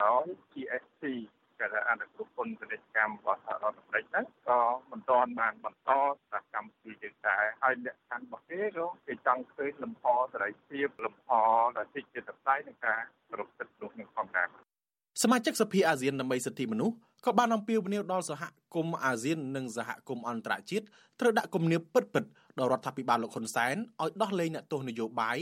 [0.00, 1.04] 20% GST
[1.60, 11.30] គេថាអនុគ្រោះពន្ធពាណិជ្ជកម្មរបស់សហរដ្ឋអាមេរិកហ្នឹងក៏មិនទាន់បានបន្តតាមកម្មវិធីយើងដែរហើយលក្ខខណ្ឌរបស់គេក៏គេចង់ឃើញលំហសេរីភាពលំហ
[11.76, 13.00] ដែលទីជាតបតៃនឹងការ
[13.38, 14.48] រកសិទ្ធិនោះនឹងផងដែរ
[15.22, 16.94] សមាជិកសភាអាស៊ានដើម្បីសិទ្ធិមនុស្ស
[17.26, 18.42] ក៏បានអំពាវនាវដល់សហ
[18.74, 20.84] គមន៍អាស៊ាននិងសហគមន៍អន្តរជាតិ
[21.20, 25.38] ត្រូវដាក់គំនាបពិតៗដល់រដ្ឋាភិបាលលោកហ៊ុនសែនឲ្យដោះលែងអ្នកទោសនយោបាយ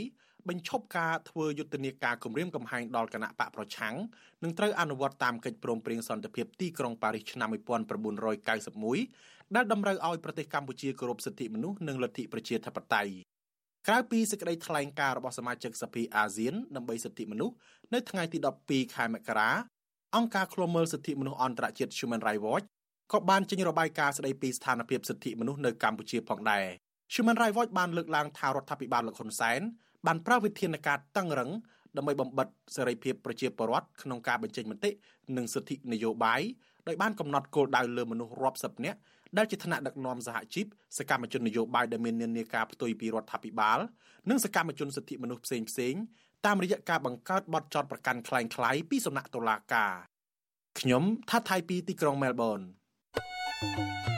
[0.49, 3.95] បញ្ឈប់ការធ្វើយុទ្ធនាការគម្រាមកំហែងដល់គណៈបកប្រឆាំង
[4.43, 13.13] និងត្រូវអនុវត្តតាមកិច្ចព្រមព្រៀងសន្តិភាពទីក្រុងប៉ារីសឆ្នាំ1991ដែលតម្រូវឲ្យប្រទេសកម្ពុជាគោរពសិទ្ធិមនុស្សនិងលទ្ធិប្រជាធិបតេយ្យ
[13.87, 17.55] ក្រៅពីសេចក្តីថ្លែងការណ៍របស់សមាជិកសភាអាស៊ានដើម្បីសិទ្ធិមនុស្ស
[17.93, 19.49] នៅថ្ងៃទី12ខែមករា
[20.15, 22.65] អង្គការឃ្លាំមើលសិទ្ធិមនុស្សអន្តរជាតិ Human Rights Watch
[23.11, 26.65] ក៏បានចេញរបាយការណ៍ស្តីពីស្ថានភាពសិទ្ធិមនុស្សនៅកម្ពុជាផងដែរ
[27.13, 29.61] Human Rights Watch បានលើកឡើងថារដ្ឋាភិបាលលោកហ៊ុនសែន
[30.06, 31.50] បានប្រើវិធានការតឹងរឹង
[31.96, 34.90] ដើម្បីបំបិតសេរីភាពប្រជាពលរដ្ឋក្នុងការបញ្ចេញមតិ
[35.36, 36.40] និងសិទ្ធិនយោបាយ
[36.88, 38.98] ដោយបានកំណត់គោលដៅលើមនុស្សរាប់សិបនាក់
[39.36, 40.66] ដែលជាថ្នាក់ដឹកនាំសហជីព
[40.98, 43.78] សកម្មជននយោបាយដែលមាននានាការផ្ទុយពីរដ្ឋាភិបាល
[44.30, 45.94] និងសកម្មជនសិទ្ធិមនុស្សផ្សេងផ្សេង
[46.46, 49.92] តាមរយៈការបង្កើតបទចោទប្រកាន់คล้ายៗពីសំណាក់តុលាការ
[50.80, 52.62] ខ្ញុំថាថៃពីទីក្រុងមែលប៊នច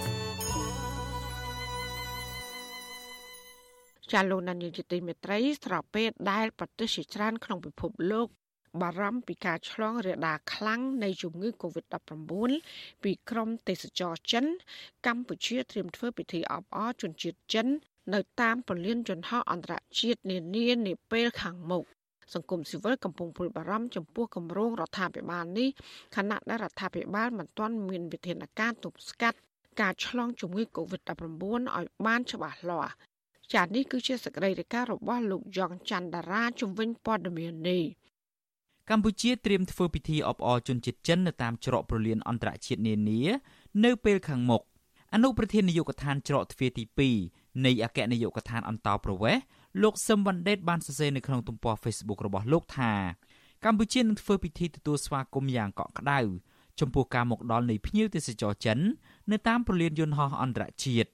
[4.11, 8.27] ចាលោកនាយកជាទីមេត្រីស្របពេលដែលប្រទេសជាច្រើនក្នុងពិភពលោក
[8.81, 12.51] បារម្ភពីការឆ្លងរាលដាលខ្លាំងនៃជំងឺ Covid-19
[13.03, 14.45] ពីក្រុមទេសចរចិន
[15.07, 17.67] កម្ពុជាត្រៀមធ្វើពិធីអបអរជនជាតិចិន
[18.13, 21.83] នៅតាមពលានយន្តហោះអន្តរជាតិនានានាពេលខាងមុខ
[22.33, 25.69] សង្គមស៊ីវិលកំពុងព្រួយបារម្ភចំពោះគម្រោងរដ្ឋាភិបាលនេះ
[26.15, 29.37] ខណៈដែលរដ្ឋាភិបាលមិនទាន់មានវិធានការទប់ស្កាត់
[29.81, 31.11] ការឆ្លងជំងឺ Covid-19
[31.77, 32.93] ឲ្យបានច្បាស់លាស់
[33.53, 37.83] ចា៎នេះគឺជាសកម្មភាពរបស់លោកយ៉ងច័ន្ទតារាជំវិញព័ត៌មាននេះ
[38.89, 43.21] កម្ពុជាត្រៀមធ្វើពិធីអបអរជនជាតិចិននៅតាមច្រកប្រលានអន្តរជាតិនានា
[43.85, 44.61] នៅពេលខាងមុខ
[45.13, 46.83] អនុប្រធាននាយកដ្ឋានច្រកទ្វារទី
[47.25, 49.41] 2នៃអគ្គនាយកដ្ឋានអន្តរប្រវេសន៍
[49.83, 52.91] លោកសឹមវ៉ាន់ដេតបានសរសេរនៅក្នុងទំព័រ Facebook របស់លោកថា
[53.65, 56.19] កម្ពុជានឹងធ្វើពិធីទទួលស្វាគមន៍យ៉ាងកក់ក្ដៅ
[56.79, 58.79] ចំពោះការមកដល់នៃភ្ញៀវទេសចរចិន
[59.31, 61.09] នៅតាមប្រលានយន្តហោះអន្តរជាតិ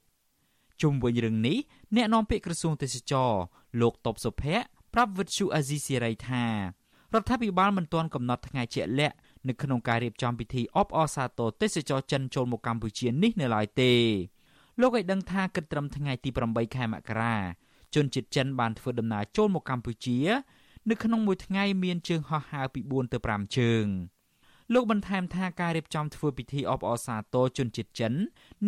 [0.82, 1.58] ជុំវិញរឿងនេះ
[1.96, 3.32] អ្នកនាំពាក្យក្រសួងទេសចរ
[3.80, 4.64] លោកតបសុភ័ក្រ
[4.94, 6.44] ប្រាប់វិទ្យុអាស៊ីសេរីថា
[7.14, 9.16] រដ្ឋាភិបាលមិនទាន់កំណត់ថ្ងៃជាក់លាក់
[9.48, 13.92] នៅក្នុងការរៀបចំពិធីអបអរសាទរទេសចរចិនចូលមកកម្ពុជានេះនៅឡើយទេ
[14.80, 17.36] លោកឲ្យដឹងថាគិតត្រឹមថ្ងៃទី8ខែមករា
[17.94, 20.18] ជនជាតិចិនបានធ្វើដំណើរចូលមកកម្ពុជា
[20.90, 23.86] នៅក្នុងមួយថ្ងៃមានជើងហោះហើរពី4ទៅ5ជើង
[24.72, 28.12] លោកបន្ថែមថាការរៀបចំធ្វើពិធីអបអរសាទរជនជាតិចិន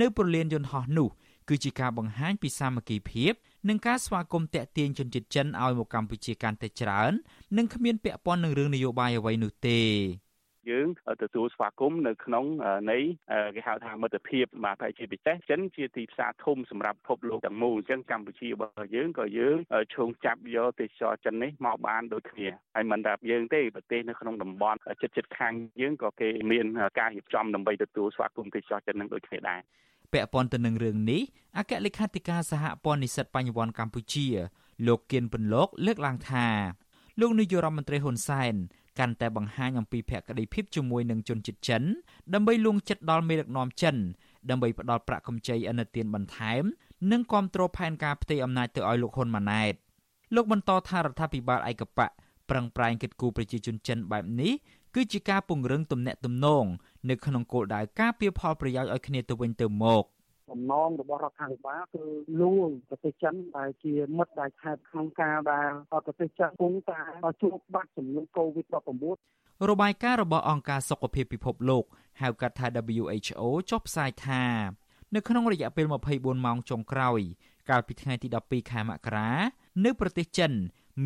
[0.00, 1.08] នៅប្រលានយន្តហោះនោះ
[1.50, 3.32] គឺជាការបង្ហាញពីសាមគ្គីភាព
[3.68, 7.12] និងការស្វាគមន៍តាក់ទាញជនជាតិចិនឲ្យមកកម្ពុជាកាន់តែច្រើន
[7.56, 9.80] និងគ្មានពាក់ព័ន្ធនឹងរឿងនយោបាយអ្វីនោះទេ
[10.70, 10.88] យើង
[11.22, 12.44] ទទួលស្វាគមន៍នៅក្នុង
[12.90, 12.98] នៃ
[13.56, 19.56] គេហៅថាមិត្តភាពបាទតែជាពិសេសចិនជាទីផ្សារធំសម្រាប់ពិភពលោកទាំងមូលអញ្ចឹងកម្ពុជារបស់យើងក៏យើង
[19.94, 26.66] ឈោងចាប់យកទេសចរចិននេះមកបានដូចគ្នាហើយមិនតែយើងទេប្រទេសនៅក្នុងតំបន់ជិតជិតខាងយើងក៏គេមាន
[26.98, 29.60] ការរៀបចំដើម្បីទទួលស្វាគមន៍ទេសចរចិននឹងដូចគ្នាដែរ
[30.12, 31.22] ពាក់ព័ន្ធទៅនឹងរឿងនេះ
[31.58, 34.26] អគ្គលេខាធិការសហព័ន្ធនិស្សិតបញ្ញវន្តកម្ពុជា
[34.86, 36.46] លោកគៀនពន្លកលើកឡើងថា
[37.20, 38.54] លោកនាយករដ្ឋមន្ត្រីហ៊ុនសែន
[38.98, 41.82] កាន់តែបង្ហាញអំពីភក្តីភាពជាមួយនឹងជនជាតិចិន
[42.34, 43.96] ដើម្បីលួងចិត្តដល់មេដឹកនាំចិន
[44.50, 46.62] ដើម្បីផ្ដល់ប្រាក់កម្ចីឥណទានបន្ថែម
[47.12, 49.74] និងគ្រប់គ្រងផែនការផ្ទៃអំណាចទៅឲ្យលោកហ៊ុនម៉ាណែត
[50.34, 52.10] លោកបន្តថារដ្ឋាភិបាលឯកបក
[52.50, 54.52] ប្រឹងប្រែងគិតគូរប្រជាជនចិនបែបនេះ
[54.94, 56.64] គឺជាការពង្រឹងទំនាក់ទំនង
[57.08, 60.04] នៅក្នុងគោលដៅការពារផលប្រយោជន៍ឲ្យគ្នាទៅវិញទៅមក។
[60.50, 62.02] បំណងរបស់រដ្ឋាភិបាលគឺ
[62.40, 65.70] លួងប្រទេសចិនដែលជាមិត្តដែលខេត្តក្នុងការដែល
[66.06, 67.00] ប្រទេសចិនគង់តែ
[67.42, 71.84] ជួបបាត់ជំងឺ Covid-19 របាយការណ៍របស់អង្គការសុខភាពពិភពលោក
[72.20, 72.66] ហៅកាត់ថា
[72.98, 74.44] WHO ចុះផ្សាយថា
[75.14, 77.20] នៅក្នុងរយៈពេល24ម៉ោងចុងក្រោយ
[77.70, 79.30] កាលពីថ្ងៃទី12ខែមករា
[79.84, 80.52] នៅប្រទេសចិន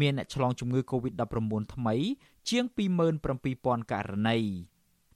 [0.00, 1.94] មានអ្នកឆ្លងជំងឺ Covid-19 ថ្មី
[2.48, 2.64] ជាង
[3.28, 4.38] 27000ករណី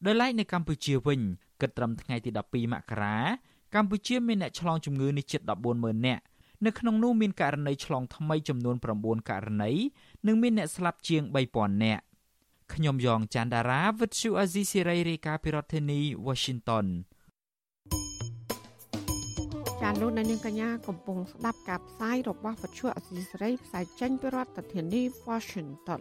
[0.06, 1.20] ដោយឡែកនៅកម្ពុជាវិញ
[1.60, 3.16] គិតត្រឹមថ្ងៃទី12មករា
[3.74, 5.40] កម្ពុជាមានអ្នកឆ្លងជំងឺនេះជិត
[5.74, 6.22] 140,000នាក់
[6.66, 9.72] នៅក្នុងនោះមានករណីឆ្លងថ្មីចំនួន9ករណី
[10.26, 11.22] និងមានអ្នកស្លាប់ជាង
[11.54, 12.02] 3000នាក់
[12.74, 16.86] ខ្ញុំយ៉ងច័ន្ទដារាវិទ្យុអាស៊ីសេរីរាយការណ៍ពីរដ្ឋធានី Washington
[19.82, 26.00] ចាលោកនាងកញ្ញាកំពុងស្ដាប់ការផ្សាយរបស់វិទ្យុអាស៊ីសេរីផ្សាយចេញពីរដ្ឋធានី Washington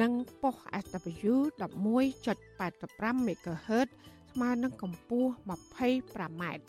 [0.00, 3.88] និងប៉ុស SW 11.85 MHz
[4.32, 5.30] ស្មើនឹងកម្ពស់
[5.84, 6.62] 25ម៉ែត្រ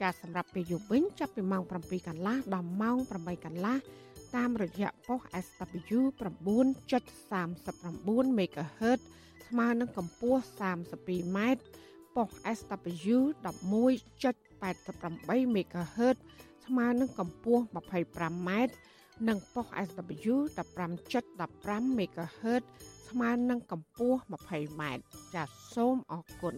[0.00, 3.76] ចាសសម្រាប់ពេលយប់វិញចាប់ពីម៉ោង7កន្លះដល់ម៉ោង8កន្លះ
[4.36, 9.00] តាមរយៈប៉ុស SW 9.39 MHz
[9.48, 10.40] ស្មើនឹងកម្ពស់
[10.88, 11.60] 32ម៉ែត្រ
[12.16, 12.28] ប៉ុស
[12.58, 16.16] SW 11.88 MHz
[16.66, 17.62] ស្មើនឹងកម្ពស់
[18.04, 18.72] 25ម៉ែត្រ
[19.28, 20.34] និងប៉ុស SW
[21.06, 22.62] 15.15 MHz
[23.08, 25.04] ស្មើនឹងកម្ពស់ 20ម៉ែត្រ
[25.34, 26.54] ចាសសូមអរគុណ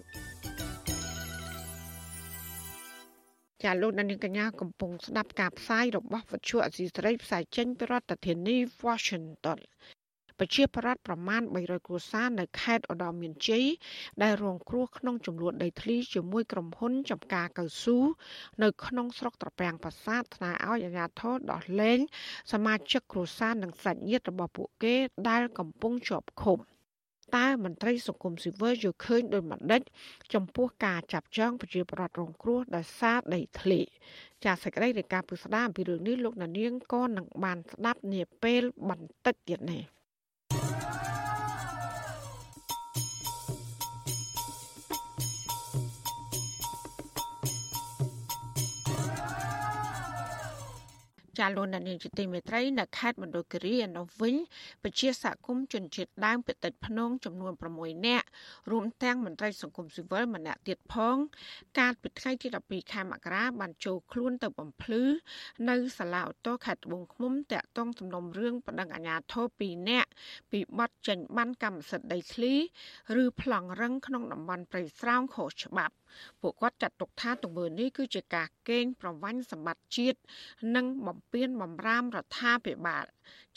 [3.63, 9.59] ចាលោកនាងកញ្ញាកំពុងស្ដាប់ការផ្សាយរបស់វិទ្យុអសីស្រីផ្សាយចេញពីរដ្ឋធានី Washington
[10.39, 13.65] ប្រជាប្រដ្ឋប្រមាណ300គ្រួសារនៅខេត្តឧត្តរមានជ័យ
[14.23, 17.99] ដែលរងគ្រោះក្នុងចំនួនដីធ្លីជាមួយក្រុមហ៊ុនចំការកៅស៊ូ
[18.63, 21.99] នៅក្នុងស្រុកត្រពាំងប្រាសាទថ្នាក់ឲ្យអាជ្ញាធរដោះលែង
[22.53, 24.95] សមាជិកគ្រួសារនិងសាច់ញាតិរបស់ពួកគេ
[25.29, 26.59] ដែលកំពុងជាប់ឃុំ
[27.37, 29.83] តើមន្ត្រីសង្គមស៊ីវិលយល់ឃើញដោយម្ដេច
[30.35, 33.81] ចំពោះការចាប់ចងប្រជាប្រដ្ឋរងគ្រោះដោយសារដីធ្លី
[34.45, 39.83] ចាសសេចក្តីរាយការណ៍ពិស្ដារអំពីរឿងនេះលោកណានៀងក៏នឹងបានស្ដាប់នាពេលបន្តិចទៀតនេះ
[51.43, 54.35] ចាលោកនានីជាទីមេត្រីនៅខេត្តមណ្ឌលគិរីឯនោះវិញ
[54.83, 58.27] ពជាសហគមន៍ជនជាតិដើមភាគតិចភ្នងចំនួន6នាក់
[58.71, 61.17] រួមទាំងមន្ត្រីសង្គមស៊ីវិលម្នាក់ទៀតផង
[61.79, 65.03] កាលពីថ្ងៃទី12ខែមករាបានចូលខ្លួនទៅបំភ្លឺ
[65.69, 70.11] នៅសាលាឧទ្ធរខេត្តត្បូងឃ្មុំតាក់ទងសំណុំរឿងប្តឹងអាជ្ញាធរ2នាក់
[70.53, 72.55] ពីបទចេញបានកម្មសិទ្ធិដីធ្លី
[73.23, 75.95] ឬប្លង់រឹងក្នុងតំបន់ព្រៃស្រោងខុសច្បាប់
[76.41, 80.19] ពួកគាត់ចាត់ទុកថាទង្វើនេះគឺជាការកេងប្រវ័ញ្ចសម្បត្តិជាតិ
[80.77, 83.07] និងបំពានបំរាមរដ្ឋាភិបាល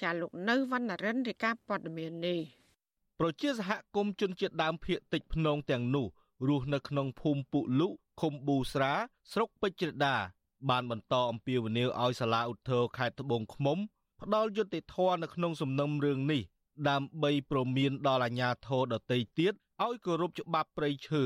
[0.02, 2.40] ចាលោកនៅវណ្ណរិនរាជការព័ត៌មាននេះ
[3.20, 6.08] ប្រជាសហគមន៍ជនជាតិដើមភាគតិចភ្នងទាំងនោះ
[6.48, 7.88] រស់នៅក្នុងភូមិពុលុ
[8.22, 8.94] ឃុំប៊ូស្រា
[9.32, 10.16] ស្រុកពេជ្រដា
[10.70, 13.78] បានបន្តអំពាវនាវឲ្យសាលាឧទ្ធរខេត្តត្បូងឃ្មុំ
[14.22, 16.42] ផ្ដល់យុត្តិធម៌នៅក្នុងសំណុំរឿងនេះ
[16.90, 21.24] ដើម្បីប្រមានដល់អាជ្ញាធរដទៃទៀតឲ្យគោរពច្បាប់ព្រៃឈើ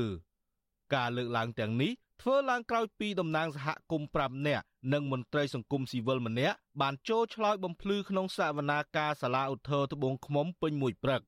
[0.94, 11.20] ការលើកឡើងទាំងនេះ ធ្វើឡើងក្រោយពីតំណាងសហគមន៍5នាក់និងមន្ត្រីសង្គមស៊ីវិលម្នាក់បានចូលឆ្លើយបំភ្លឺក្នុងសវនាការសាលាឧទ្ធរត្បូងឃ្មុំពេញមួយព្រឹក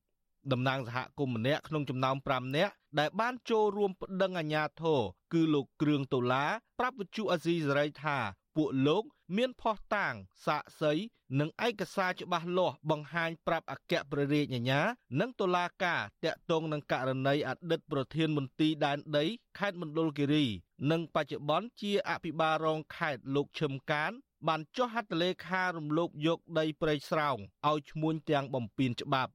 [0.51, 4.99] តំណាងសហគមន៍ម្នាក់ក្នុងចំណោម5នាក់ដែលបានចូលរួមប្តឹងអាជ្ញាធរ
[5.33, 8.17] គឺលោកគ្រឿងដុល្លារប្រាប់វិទ្យុអាស៊ីសេរីថា
[8.55, 9.03] ពួកលោក
[9.37, 10.13] មានផុសតាង
[10.45, 10.93] សាកសី
[11.39, 14.81] និងឯកសារច្បាស់លាស់បង្ហាញប្រាប់អគ្គព្រះរាជអាជ្ញា
[15.19, 19.25] និងតុលាការតាក់ទងនឹងករណីអតីតប្រធានមន្ត្រីដែនដី
[19.59, 20.45] ខេត្តមណ្ឌលគិរី
[20.91, 24.11] និងបច្ចុប្បន្នជាអភិបាលរងខេត្តលោកឈឹមកាន
[24.47, 27.37] បានចុះហត្ថលេខារំលោភយកដីព្រៃស្រោង
[27.69, 29.31] ឲ្យឈ្មួញទាំងបំពេញច្បាប់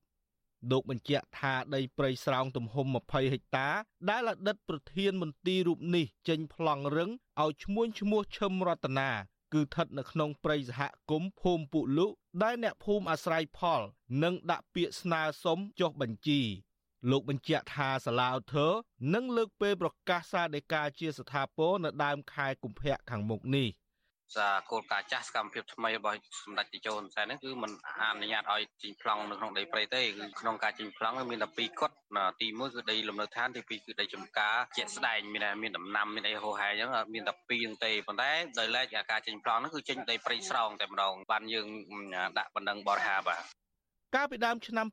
[0.71, 3.69] លោកបញ្ជាក់ថាដីព្រៃស្រោងទំហំ20ហិកតា
[4.11, 9.11] ដែលអតីតប្រធានមន្ត្រីរូបនេះចេញប្លង់រឹងឲ្យឈ្មួញឈ្មោះឈឹមរតនា
[9.53, 10.81] គឺស្ថិតនៅក្នុងព្រៃសហ
[11.11, 12.07] គមន៍ភូមិពុលុ
[12.43, 13.81] ដែលអ្នកភូមិអាស្រ័យផល
[14.23, 16.41] និងដាក់ពាក្យស្នើសុំចុះបញ្ជី
[17.11, 18.69] លោកបញ្ជាក់ថាសាឡាអូធើ
[19.15, 23.88] នឹងលើកពេលប្រកាសសាដីកាជាស្ថាពរនៅដើមខែកុម្ភៈខាងមុខនេះ។សា
[24.71, 31.97] គោលការណ៍ចាស់សកម្មភាពថ្មីរបស់សម្ដេចតេជោហ៊ុនសែននេះគឺมันអនុញ្ញាតឲ្យចេញប្លង់នៅក្នុងដីព្រៃទេគឺក្នុងការចេញប្លង់មានតែពីរគត់
[32.41, 41.67] ទី1គឺដីលំនៅឋានទី2គឺដីចំការជាក់ស្ដែងមានមានដំណាំមានអីហូហែអញ្ចឹងមានតែពីរហ្នឹងទេប៉ុន្តែដោយឡែកការចេញប្លង់ហ្នឹងគឺចេញដីព្រៃស្រោងតែម្ដងបានយើង
[42.39, 43.43] ដាក់បណ្ដឹងបរិហាបាទ
[44.17, 44.87] កាលពីដើមឆ្នាំ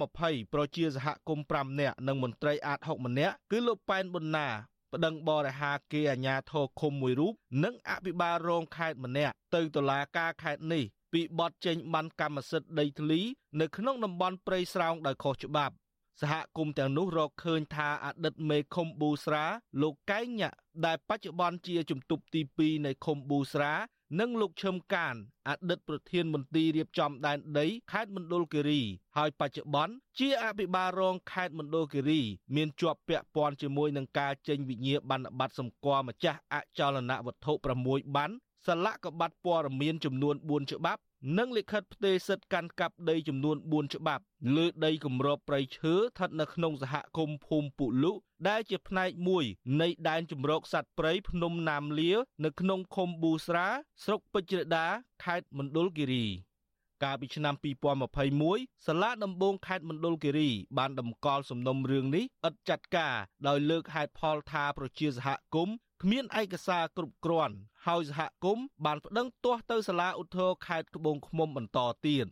[0.00, 1.46] 2020ប្រជាសហគមន៍
[1.76, 4.48] 5នាក់និងមន្ត្រីអាត6ម្នាក់គឺលោកប៉ែនប៊ុនណា
[4.94, 13.20] ប្តឹងបរិហាគេអាញាធរឃុំមួយរូបនិងអភិបាលរងខេត្តម្នាក់ទៅតុលាការខេត្តនេះពីបទចេញបានកម្មសិទ្ធិដីធ្លី
[13.60, 15.74] នៅក្នុងតំបន់ព្រៃស្រោងដោយខុសច្បាប់
[16.20, 19.44] សហគមន៍ទាំងនោះរកឃើញថាអតីតមេឃុំប៊ូស្រា
[19.82, 20.50] លោកកែងញ៉ា
[20.86, 23.72] ដែលបច្ចុប្បន្នជាជំទប់ទី2នៃឃុំប៊ូស្រា
[24.16, 25.14] និងលោកឈឹមកាន
[25.48, 28.80] អតីតប្រធានមន្ត្រីរៀបចំដែនដីខេត្តមណ្ឌលគិរី
[29.16, 32.20] ហើយបច្ចុប្បន្នជាអភិបាលរងខេត្តមណ្ឌលគិរី
[32.54, 37.52] មានជាប់ពាក់ព័ន្ធជាមួយនឹងការចេញវិញ្ញាបនបត្រសម្គាល់ម្ចាស់អចលនវត្ថុ
[37.84, 38.30] 6បាន
[38.66, 41.00] សន្លាក់កបាត់ព័ត៌មានចំនួន4ច្បាប់
[41.36, 44.24] និងលិខិតផ្ទេរសិទ្ធិកាន់កាប់ដីចំនួន4ច្បាប់
[44.56, 48.12] លើដីគម្របព្រៃឈើស្ថិតនៅក្នុងសហគមន៍ភូមិពុលុ
[48.48, 49.44] ដែលជាផ្នែកមួយ
[49.80, 52.12] នៃដែនជំរកសត្វព្រៃភ្នំណាមលា
[52.44, 53.66] នៅក្នុងឃុំប៊ូស្រា
[54.04, 54.86] ស្រុកពេជ្រដា
[55.24, 56.26] ខេត្តមណ្ឌលគិរី
[57.02, 57.54] កាលពីឆ្នាំ
[58.20, 63.14] 2021សាលាដំបងខេត្តមណ្ឌលគិរីបានដំកល់សំណុំរឿងនេះឥតចាត់ការ
[63.48, 67.54] ដោយលើកហេតុផលថាប្រជាសហគមន៍គ្មានឯកសារគ្រប់គ្រាន់
[67.88, 72.26] ហើយសហគមន៍បានប្តឹងទាស់ទៅសាលាឧទ្ធរខេត្តត្បូងឃ្មុំបន្តទៀត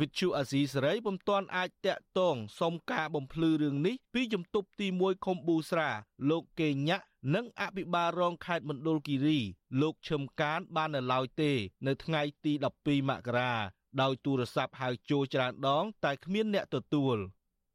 [0.00, 5.90] វិទ្យុអាស៊ីសេរីពុំទាន់អាចតាក់ទងសុំការបំភ្លឺរឿងនេះពីជំទប់ទី1ខុំប៊ូស្រា
[6.30, 7.04] លោកកេញ៉ាក់
[7.34, 9.38] និងអភិបាលរងខេត្តមណ្ឌលគិរី
[9.80, 11.52] លោកឈឹមកានបាននៅឡើយទេ
[11.86, 12.52] នៅថ្ងៃទី
[12.82, 13.52] 12មករា
[14.00, 17.16] ដោយទូរស័ព្ទហៅចូលច្រើនដង តែគ្មានអ្នកទទួល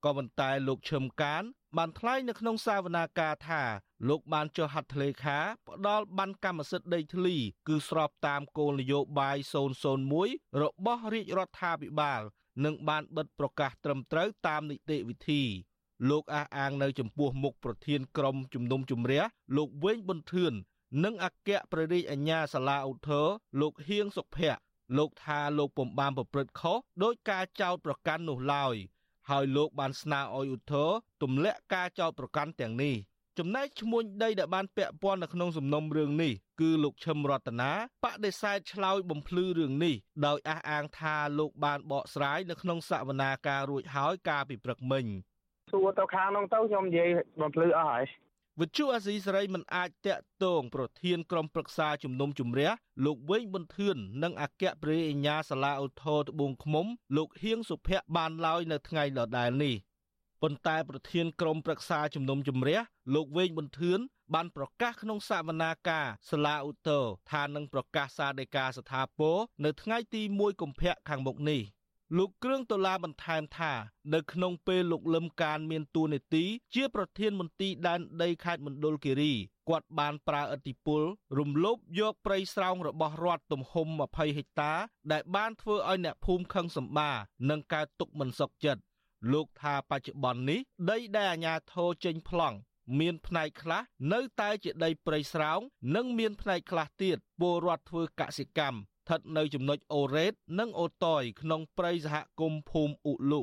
[0.03, 1.43] ក៏ប៉ុន្តែលោកឈឹមកាន
[1.77, 3.61] បានថ្លែងនៅក្នុងសាវនាកាថា
[4.09, 7.35] លោកបានចុះហត្ថលេខាផ្ដាល់បានកម្មសិទ្ធិដីធ្លី
[7.67, 9.37] គឺស្របតាមគោលនយោបាយ
[9.99, 12.21] 001របស់រាជរដ្ឋាភិបាល
[12.65, 15.43] និងបានបិទប្រកាសត្រឹមត្រូវតាមនីតិវិធី
[16.09, 19.23] លោកអះអាងនៅចំពោះមុខប្រធានក្រុមជំនុំជម្រះ
[19.57, 20.53] លោកវែងប៊ុនធឿន
[21.03, 23.27] និងអគ្គព្រះរាជអាជ្ញាសាលាឧទ្ធរ
[23.61, 24.61] លោកហៀងសុភ័ក្រ
[24.97, 28.75] លោកថាលោកពំបានប្រព្រឹត្តខុសដោយការចោទប្រកាន់នោះឡើយ
[29.29, 30.89] ហើយលោកបានស្នើឲ្យឧទ្ធរ
[31.23, 32.95] ទម្លាក់ការចោទប្រកាន់ទាំងនេះ
[33.39, 37.71] ចំណែកឈ្មោះដីដែលបានពាក់ព័ន្ធនៅក្នុងសំណុំរឿងនេះគឺលោកឈឹមរតនា
[38.03, 45.05] បដិសេធឆ្លើយបំភ្លឺរឿងនេះដោយអះអាងថាលោកបានបកស្រាយនៅក្នុងសវនាការរួចហើយកាលពីព្រឹកមិញ
[45.71, 47.09] សួរទៅខាងនោះទៅខ្ញុំនិយាយ
[47.41, 48.03] បំភ្លឺអស់ហើយ
[48.61, 52.69] វិទ្យុអាស៊ីសេរីមិនអាចតាក់ទងប្រធានក្រុមប្រឹក្សាជំនុំជម្រះ
[53.05, 56.85] លោកវែងប៊ុនធឿននិងអគ្គព្រះអញ្ញាសាលាឧទ្ធរត្បូងឃ្មុំ
[57.17, 59.75] លោកហៀងសុភ័ក្របានឡើយនៅថ្ងៃដដែលនេះ
[60.41, 62.79] ប៉ុន្តែប្រធានក្រុមប្រឹក្សាជំនុំជម្រះ
[63.15, 63.99] លោកវែងប៊ុនធឿន
[64.33, 71.61] បានប្រកាសក្នុងសវនាការសាលាឧទ្ធរថានឹងប្រកាសសាលដីកាស្ថាពរនៅថ្ងៃទី1កុម្ភៈខាងមុខនេះ។
[72.17, 73.73] លោកគ្រឿងដុល្លារបន្ថែមថា
[74.13, 79.33] នៅក្នុងពេលលោកលឹមកានមានតួនាទីជាប្រធានមន្ទីរដែនដីខេត្តមណ្ឌលគិរី
[79.69, 81.01] គាត់បានប្រើឥទ្ធិពល
[81.39, 84.73] រំលោភយកព្រៃស្រោងរបស់រដ្ឋទំហំ20ហិកតា
[85.11, 87.11] ដែលបានធ្វើឲ្យអ្នកភូមិខឹងសម្បា
[87.49, 88.81] និងកើតទុកមិនសុខចិត្ត
[89.33, 90.59] លោកថាបច្ចុប្បន្ននេះ
[90.91, 92.57] ដីដែលអាជ្ញាធរចេញប្លង់
[92.99, 93.81] មានផ្នែកខ្លះ
[94.13, 95.59] នៅតែជាដីព្រៃស្រោង
[95.95, 103.41] និងមានផ្នែកខ្លះទៀតពលរដ្ឋធ្វើកសិកម្ម ថិតនៅចំណុចអូរ៉េត និងអូតយក្នុងព្រៃសហគមន៍ភូមិអ៊ុលូ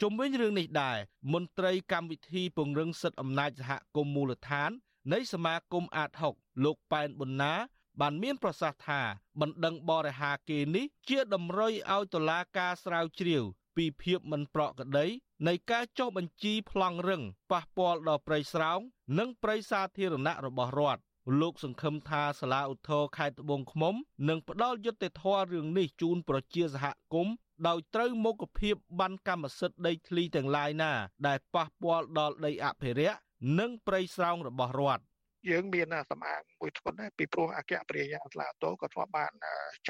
[0.00, 0.98] ជុំវិញរឿងនេះដែរ
[1.32, 4.70] មន្ត្រីកម្មវិធីពង្រឹងសិទ្ធិអំណាចសហគមន៍មូលដ្ឋាន
[5.12, 7.54] នៃសមាគមអាត6លោកប៉ែនប៊ុនណា
[8.00, 9.00] បានមានប្រសាសន៍ថា
[9.40, 13.44] បណ្ដឹងបរិហាគេនេះជាតម្រុយឲ្យតុលាការស្រាវជ្រាវ
[13.76, 15.06] ពីភាពមិនប្រក្រតី
[15.46, 18.80] នៃការចុះបញ្ជីប្លង់រឹងប៉ះពាល់ដល់ព្រៃស្រោង
[19.18, 21.02] និងព្រៃសាធារណៈរបស់រដ្ឋ
[21.40, 23.94] លោកសង្ឃឹមថាសាលាឧទ្ធរខេត្តត្បូងឃ្មុំ
[24.28, 27.34] នឹងផ្ដល់យុត្តិធម៌រឿងនេះជូនប្រជាសហគមន៍
[27.66, 30.92] ដោយត្រូវមុខភាពបានកម្មសិទ្ធិដីធ្លីទាំងឡាយណា
[31.26, 33.18] ដែលប៉ះពាល់ដល់ដីអភិរក្ស
[33.58, 35.04] និងព្រៃស្រោងរបស់រដ្ឋ
[35.50, 39.32] យើងមានសម្អាងមួយធ្ងន់ដែរពីព្រោះអគ្គព្រះយាសាឡាតូក៏ធ្លាប់បាន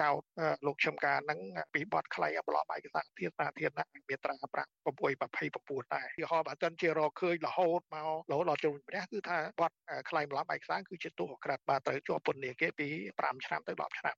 [0.01, 0.21] ចោទ
[0.67, 1.41] លោកឈឹមការនឹង
[1.75, 9.73] ពីបទក្លែងប្លន់ឯកសារធាតុសាធារណៈមាត្រា5 6 29ដែរឧទាហរណ៍បើសិនជារកឃើញរហូតមករហូតដល់ជុំព្រះគឺថាបទ
[10.11, 14.17] ក្លែងប្លន់ឯកសារគឺជាទោសក្រិតបាទត្រូវជាប់ពន្ធនាគារពី5ឆ្នាំទៅ10ឆ្នាំ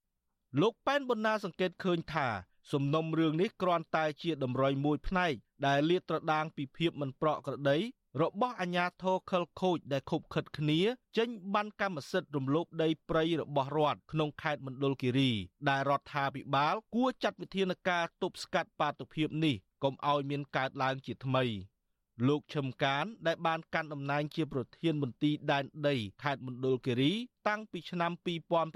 [0.61, 2.27] លោកប៉ែនបណ្ណាសង្កេតឃើញថា
[2.73, 5.33] សំណុំរឿងនេះគ្រាន់តែជាតម្រុយមួយផ្នែក
[5.67, 7.77] ដែលលាតត្រដាងពីភាពមិនប្រក្រតី
[8.21, 10.79] របស់អាញាធរខលខូចដែលខុបខិតគ្នា
[11.17, 15.31] ចេញបានកម្មសិទ្ធិរំលោភដីព្រៃរបស់រដ្ឋក្នុងខេត្តមណ្ឌលគិរី
[15.69, 21.43] ដែលរដ្ឋាភិបាល គួរចាត់វិធានការទប់ស្កាត់បាតុភិបនេះកុំឲ្យមានកើតឡើងជាថ្មី។
[22.27, 27.11] លោកឈឹមកាន ដែលបានកាន់តំណែងជាប្រធានមន្ទីរដែនដីខេត្តមណ្ឌលគិរី
[27.47, 28.11] តាំងពីឆ្នាំ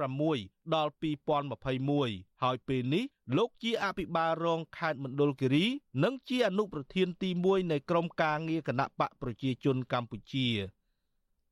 [0.06, 0.92] 2006ដល់
[1.66, 3.04] 2021ហើយពេលនេះ
[3.38, 5.66] លោកជាអភិបាលរងខេត្តមណ្ឌលគិរី
[6.04, 10.48] និងជាអនុប្រធានទី1នៃក្រុមការងារគណៈបកប្រជាជនកម្ពុជា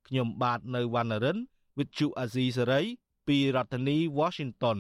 [0.08, 1.38] ខ្ញុំបាទនៅវណ្ណរិន
[1.78, 2.86] with Chu Azizi Saray
[3.28, 4.80] ពីរដ្ឋធានី Washington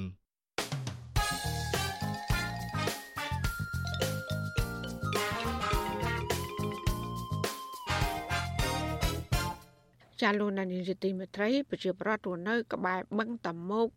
[10.21, 13.87] ចាលោកនានីជាទីមេត្រីប្រជាប្រដ្ឋរស់នៅ ក្បែរបឹងតាមុក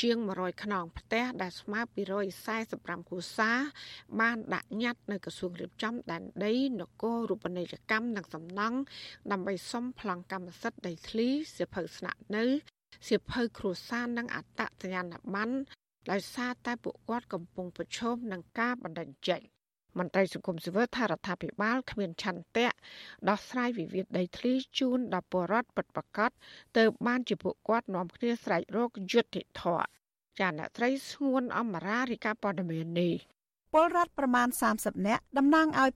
[0.00, 1.80] ជាង100ខ្នងផ្ទះដែលស្មើ
[2.44, 3.50] 245គូសា
[4.20, 8.78] បានដាក់ញត្តិនៅក្រសួងរៀបចំដែនដីនគររូបនីយកម្មនិងសំណង់
[9.32, 11.28] ដើម្បីសុំប្លង់កម្មសិទ្ធិដីធ្លី
[11.58, 12.44] សិភៅស្នាក់នៅ
[13.08, 15.54] សិភៅគ្រួសារនិងអត្តសញ្ញាណប័ណ្ណ
[16.10, 19.42] ដោយសារតែពួកគាត់កំពុងប្រឈមនឹងការបណ្តេញចេញ
[19.98, 22.68] មន្ត្រីសង្គមស៊ីវិលថារដ្ឋាភិបាលគ្មានឆន្ទៈ
[23.28, 26.30] ដោះស្រាយវិវាទដីធ្លីជូនដល់ពលរដ្ឋពិតប្រាកដ
[26.76, 29.86] ទៅបានជាពួកគាត់នាំគ្នាស្រែករកយុត្តិធម៌
[30.40, 33.14] ចាអ្នកត្រីស្ងួនអមរារិកាព័ត៌មាននេះ
[33.76, 35.90] ពលរដ្ឋប្រមាណ30នាក់តំណាងឲ្យ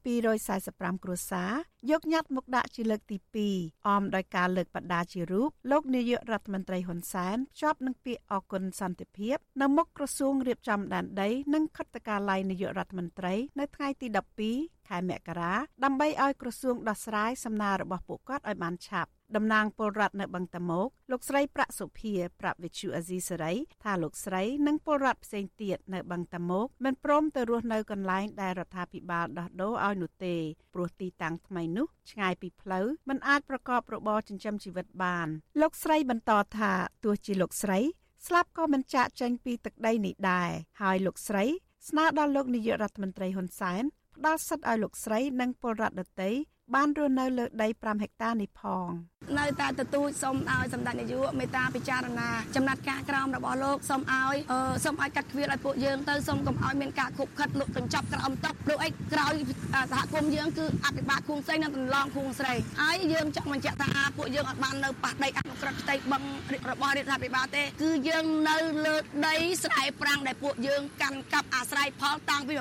[0.44, 1.52] 245គ្រួសារ
[1.90, 3.18] យកញត្តិមកដាក់ជាលើកទី
[3.48, 14.06] 2អមដោយការលើកបដាជារូបលោកនាយករដ្ឋមន្ត្រីហ៊ុនសែនភ្ជាប់នឹងពាក្យអគុណសន្តិភាពនៅមុខក្រសួងរៀបចំដែនដី និងខិត្តកាល័យនាយករដ្ឋមន្ត្រី នៅថ្ងៃទី
[14.44, 23.52] 12 ខែមករាដើម្បីឲ្យក្រសួងដោះស្រាយសំណើរបស់ពួកគាត់ឲ្យបានឆាប់តំណាងពលរដ្ឋនៅបឹងតមោកលោកស្រីប្រាក់សុភាប្រាប់វិទ្យុអាស៊ីសេរី
[23.84, 30.36] ថាលោកស្រីនិងពលរដ្ឋផ្សេងទៀតនៅបឹងតមោកមិនព្រមទៅរស់នៅកន្លែងដែលរដ្ឋាភិបាលដោះដូរឲ្យនោះទេ
[30.74, 35.28] ព្រោះទីតាំងថ្មីនោះឆ្ងាយពីផ្លូវមិនអាចប្រកបរបរចិញ្ចឹមជីវិតបាន
[35.60, 36.72] លោកស្រីបន្តថា
[37.04, 37.78] ទោះជាលោកស្រី
[38.26, 40.50] ស្លាប់ក៏មិនចាកចេញពីទឹកដីនេះដែរ
[40.82, 41.44] ហើយលោកស្រី
[41.88, 43.82] ស្នើដល់លោកនាយករដ្ឋមន្ត្រីហ៊ុនសែន
[44.16, 46.30] ផ្ដល់សិទ្ធិឲ្យលោកស្រី និងពលរដ្ឋដទៃ
[46.74, 48.88] បានរស់នៅលើដី5ហិកតានេះផង
[49.38, 54.36] នៅតែទទូចសូមឲ្យសម្ដេចនាយកមេត្តាពិចារណាចំណាត់ការក្រមរបស់លោកសូមឲ្យ
[54.84, 59.34] សូមឲ្យកាត់គ្វាលឲ្យពួកយើងទៅសូមកុំឲ្យមានការខុបខិតលក់កញ្ចប់ក្រោមតុព្រោះអីក្រោយ
[59.92, 66.22] សហគមន៍យើងគឺអភិបាលភូមិស្រីនិងតន្លងភូមិស្រីហើយយើងចង់បញ្ជាក់ថាពួកយើងអត់បាននៅប៉ះដីអនុក្រឹត្យផ្ទៃបឹង
[66.70, 68.56] របស់រដ្ឋាភិបាលទេ គឺយើងនៅ
[68.86, 68.96] លើ
[69.26, 72.52] ដីស្រែប្រាំងដែលពួកយើងកាន់កាប់អាស្រ័យផលតាំងពី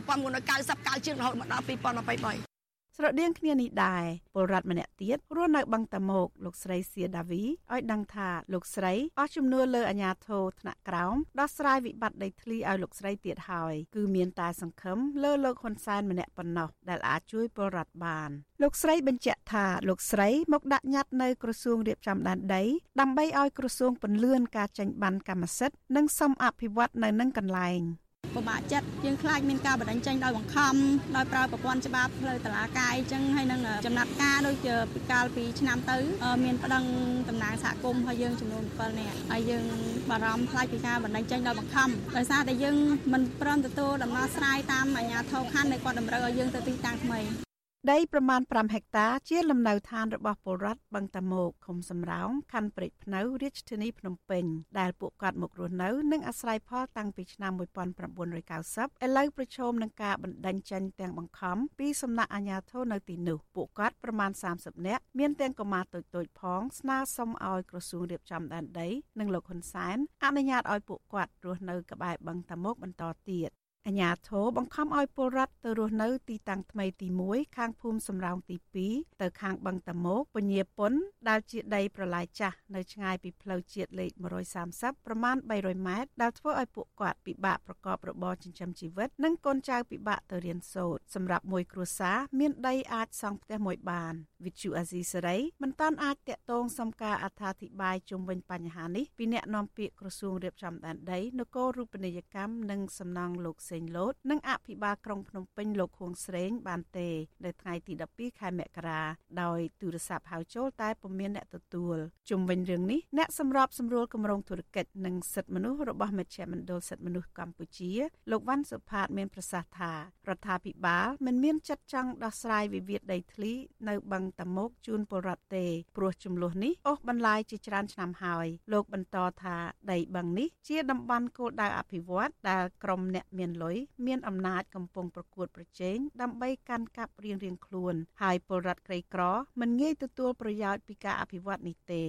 [0.49, 2.54] 1999ជាងរហូតមកដល់2023
[2.97, 18.29] ស្រដៀងគ្នានេះដែរពលរដ្ឋម្នាក់ទៀតរស់នៅបឹងតាម៉ោកលោកស្រីសៀដាវីឲ្យដឹងថាលោកស្រីអស់ជំនឿលើអាញាធរថ្នាក់ក្រោមដោះស្រាយវិបត្តិដីធ្លីឲ្យលោកស្រីទៀតហើយគឺមានតែសង្ឃឹមលើលោកហ៊ុនសែនម្នាក់ប៉ុណ្ណោះដែលអាចជួយពលរដ្ឋបាន
[18.61, 22.63] លោកស្រីបញ្ជាក់ថាលោកស្រីមកដាក់ញត្តិនៅក្រសួងរៀបចំដែនដី
[22.99, 27.81] ដើម្បីឲ្យក្រសួងពន្លឿនការចេញបានកម្មសិទ្ធិនិងសមអភិវឌ្ឍនៅនឹងកន្លែង។
[28.35, 30.75] ពិបាកចិត្តយើងខ្លាចមានការបណ្ដឹងចេញដោយបង្ខំ
[31.15, 35.97] ដោយប្រើប្រព័ន្ធច្បាប់ផ្លូវតឡាកាយអញ្ចឹងហើយនឹងចំណាត់ការដូចជាពីកាលពីឆ្នាំទៅ
[36.43, 36.83] មានប្តឹង
[37.29, 39.65] តំណាងសហគមន៍របស់យើងចំនួន7នាក់ហើយយើង
[40.09, 42.77] បារម្ភខ្លាចពីការបណ្ដឹងចេញដោយបង្ខំដោយសារតែយើង
[43.13, 47.44] មិនព្រមទទួលដំណោះស្រាយតាមអាជ្ញាធរខណ្ឌដែលគាត់តម្រូវឲ្យយើងទៅទីតាំងថ្មី
[47.93, 54.45] ដីប្រមាណ5ហិកតា ជាលំនៅឋានរបស់ពលរដ្ឋបឹងតាម៉ោកឃុំសំរោងខណ្ឌព្រែកភ្នៅរាជធានីភ្នំពេញ
[54.79, 73.51] ដែលពួកគាត់មករស់នៅនិងអាស្រ័យផលតាំងពីឆ្នាំ1990ឥឡូវប្រឈមនឹងការបណ្តេញចេញទាំងបង្ខំពីសំណាក់អាជ្ញាធរនៅទីនោះពួកគាត់ប្រមាណ30នាក់មានទាំងកុមារតូចៗផង ស្នើសុំឲ្យក្រសួងរៀបចំដែនដីនិងលោកហ៊ុនសែនអនុញ្ញាតឲ្យពួកគាត់រស់នៅក្បែរបឹងតាម៉ោកបន្តទៀត
[73.87, 78.57] អាញាធរបង្ខំឲ្យពលរដ្ឋទៅរស់នៅទីតាំងថ្មីទី1ខាងភូមិសំរោងទី
[78.89, 80.93] 2ទៅខាងបឹងតមោកពញាពុន
[81.29, 84.11] ដែលជាដីប្រឡាយចាស់នៅឆ្ងាយពីផ្លូវជាតិលេខ
[84.59, 94.13] 130ប្រមាណ300ម៉ែត្រដែលធ្វើឲ្យពួកគាត់ពិបាកប្រកបរបរចិញ្ចឹមជីវិត និងកូនចៅពិបាកទៅរៀនសូត្រសម្រាប់មួយគ្រួសារមានដីអាចសង់ផ្ទះមួយបាន
[94.45, 107.09] វិទ្យុអាស៊ីសេរីមិនតាន់អាចតាក់ទងសំការអត្ថាធិប្បាយជុំវិញបញ្ហានេះពីអ្នកនាំពាក្យក្រសួងរៀបចំដែនដីនគររូបនីយកម្មនិងសំណង់លោកសេសេងលូតនិងអភិបាលក្រុងភ្នំពេញលោកខួងស្រេងបានទេ
[107.45, 109.01] នៅថ្ងៃទី12ខែមករា
[109.41, 111.97] ដោយទូរស័ព្ទហៅចូលតែពុំមានអ្នកទទួល
[112.29, 117.91] ជុំវិញរឿងនេះអ្នកសម្របសម្រួលគម្រោងធុរកិច្ចនិងសិទ្ធិមនុស្សរបស់មជ្ឈមណ្ឌលសិទ្ធិមនុស្សកម្ពុជា
[118.31, 119.91] លោកវ៉ាន់សុផាតមានប្រសាសន៍ថា
[120.29, 123.51] រដ្ឋាភិបាលមិនមានចិត្តចង់ដោះស្រាយវិវាទដីធ្លី
[123.89, 125.65] នៅបឹងតាមុកជូនពលរដ្ឋទេ
[125.97, 129.55] ព្រោះចំនួននេះអូសបន្លាយជាច្រើនឆ្នាំហើយលោកបន្តថា
[129.91, 133.73] ដីបឹងនេះជាតំបន់គោលដៅអភិវឌ្ឍដែលក្រុមអ្នកមានលុយ
[134.05, 139.23] មានអំណាចកំពុងប្រកួតប្រជែងដើម្បីកាន់កាប់រៀងៗខ្លួន ហើយពលរដ្ឋក្រីក្រ
[139.61, 142.03] មិនងាយទទួលប្រយោជន៍ពីការអភិវឌ្ឍនេះទេ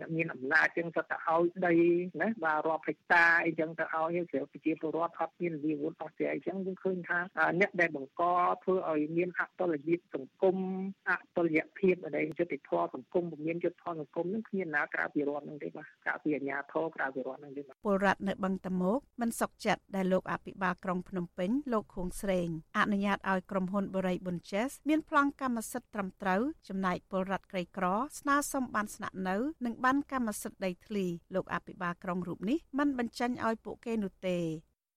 [0.00, 1.74] អ្នកមានអំណាចចឹងទៅទៅឲ្យដី
[2.20, 7.18] ណាបាទរាប់ហិកតាអីចឹងទៅឲ្យស្រាប់ប្រជាពលរដ្ឋអត់មានវិវត្តអស់ទេអីចឹងយើងឃើញថា
[7.60, 8.22] អ្នកដែលបង្ក
[8.64, 10.56] ធ្វើឲ្យមានអតុល្យភាពសង្គម
[11.08, 27.86] អតុល្យភាពអីយុត្តិធម៌សង្គមពុំមានយុត្តិធម៌សង្គមនឹងគ្មានណាក្រៅពីរដ្ឋនឹងទេបាទក្រៅពីអាជ្ញាធរក្រៅពីរដ្ឋនឹងទេបាទពលរដ្ឋនៅបឹងតមោកមិនសុខចិត្តដែលលោកអភិបាលក្រុងភ្នំពេញលោកខួងស្រេងអនុញ្ញាតឲ្យក្រុមហ៊ុនបរិយប៊ុនជេសមានប្លង់កម្មសិទ្ធិត្រឹមត្រូវចំណែកពលរដ្ឋក្រីក្រ
[28.20, 34.38] ស្នើសុំបានស្នាក់នៅនិងបានកម្មសិទ្ធិដីធ្លីលោកអភិបាលក្រុងរូបនេះមិនបញ្ចេញឲ្យពួកគេនោះទេ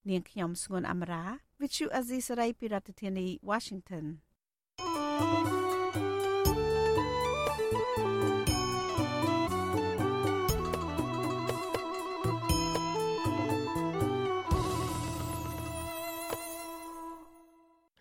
[0.10, 1.24] នាងខ្ញុំស្ងួនអមរា
[1.60, 4.06] Vithu Azisaray ពីរដ្ឋធានី Washington
[4.80, 5.69] thank you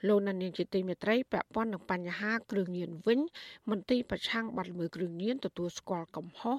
[0.06, 3.20] លោកនានីជាទីមេត្រីពាក់ព័ន្ធនឹងបញ្ហាគ្រឿងញៀនវិញ
[3.70, 6.58] មន្ត្រីប្រឆាំងបាត់ល្មើសគ្រឿងញៀនទទួលស្គាល់កំហុស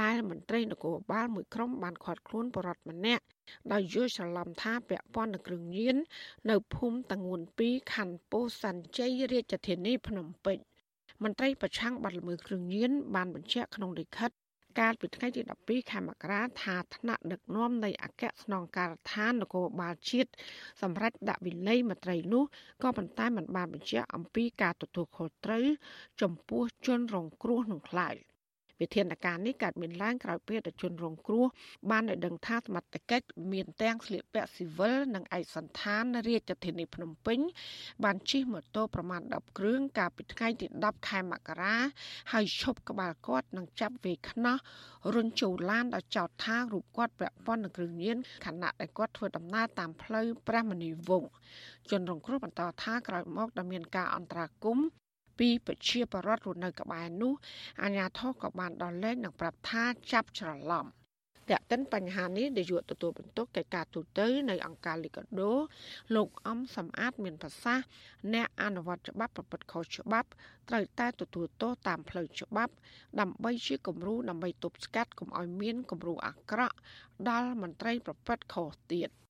[0.00, 3.24] ដែលមន្ត្រីនគរបាលមួយក្រុមបានខាត់ខ្លួនបរដ្ឋម្នាក់
[3.72, 5.96] ដោយយល់ច្រឡំថាពាក់ព័ន្ធនឹងគ្រឿងញៀន
[6.50, 10.58] នៅភូមិតងួន2ខណ្ឌពោធិ៍សែនជ័យរាជធានីភ្នំពេញ
[11.22, 14.30] មន្ត្រីប្រឆាំងបាត់ល្មើសគ្រឿងញៀនបានបញ្ជាក់ក្នុងលិខិត
[14.78, 20.30] កាលពីថ្ងៃទី12ខែមករាថាថ្នាក់ដឹកនាំនៃអគ្គស្នងការដ្ឋាននគរបាលជាតិ
[20.82, 22.44] សម្រាប់ដាក់វិន័យមន្ត្រីនោះ
[22.82, 25.66] ក៏ប៉ុន្តែមិនបានបញ្ជាក់អំពីការទទួលខុសត្រូវ
[26.22, 28.16] ចំពោះជនរងគ្រោះនោះឡើយ។
[28.80, 31.46] វិធានការនេះកើតមានឡើងក្រោយពេលដែលជនរងគ្រោះ
[31.90, 37.38] បានឲ្យដឹងថាសមត្ថកិច្ចមានទាំងស្លៀកពាក់ស៊ីវិលនិងឯកសណ្ឋានរាជធានីភ្នំពេញ
[38.04, 41.76] បានជិះម៉ូតូប្រមាណ10គ្រឿងកាលពីថ្ងៃទី10ខែមករា
[42.32, 44.56] ហើយឈប់ក្បាលគាត់និងចាប់វេខ្នោះ
[45.14, 48.16] រុញចូលឡានដោយចោទថារូបគាត់ពាក់ព័ន្ធនឹងគ្រឿងញៀន
[48.46, 51.30] ខណៈដែលគាត់ធ្វើដំណើរតាមផ្លូវព្រះមនីវង្ស
[51.90, 55.03] ជនរងគ្រោះបន្តថាក្រោយមកដែលមានការអន្តរាគមន៍
[55.38, 57.32] ពីប្រជាពលរដ្ឋរស់នៅក្បែរនោះ
[57.82, 60.86] អាជ្ញាធរក៏បានដល់លែងនិងប្រាប់ថាចាប់ច្រឡំ
[61.50, 64.20] តែកតិនបញ្ហានេះដែលយកទទួលបន្ទុកកិច្ចការទូត
[64.50, 65.52] នៅអង្គការលីកាដូ
[66.14, 67.86] លោកអំសំអាតមានប្រសាសន៍
[68.34, 70.28] អ្នកអនុវត្តច្បាប់ប្រព្រឹត្តខុសច្បាប់
[70.68, 72.72] ត្រូវតែទទួលទោសតាមផ្លូវច្បាប់
[73.20, 76.76] ដើម្បីជាគំរូដើម្បីទប់ស្កាត់កុំឲ្យមានគំរូអាក្រក់
[77.28, 79.10] ដល់មន្ត្រីប្រព្រឹត្តខុសទៀត។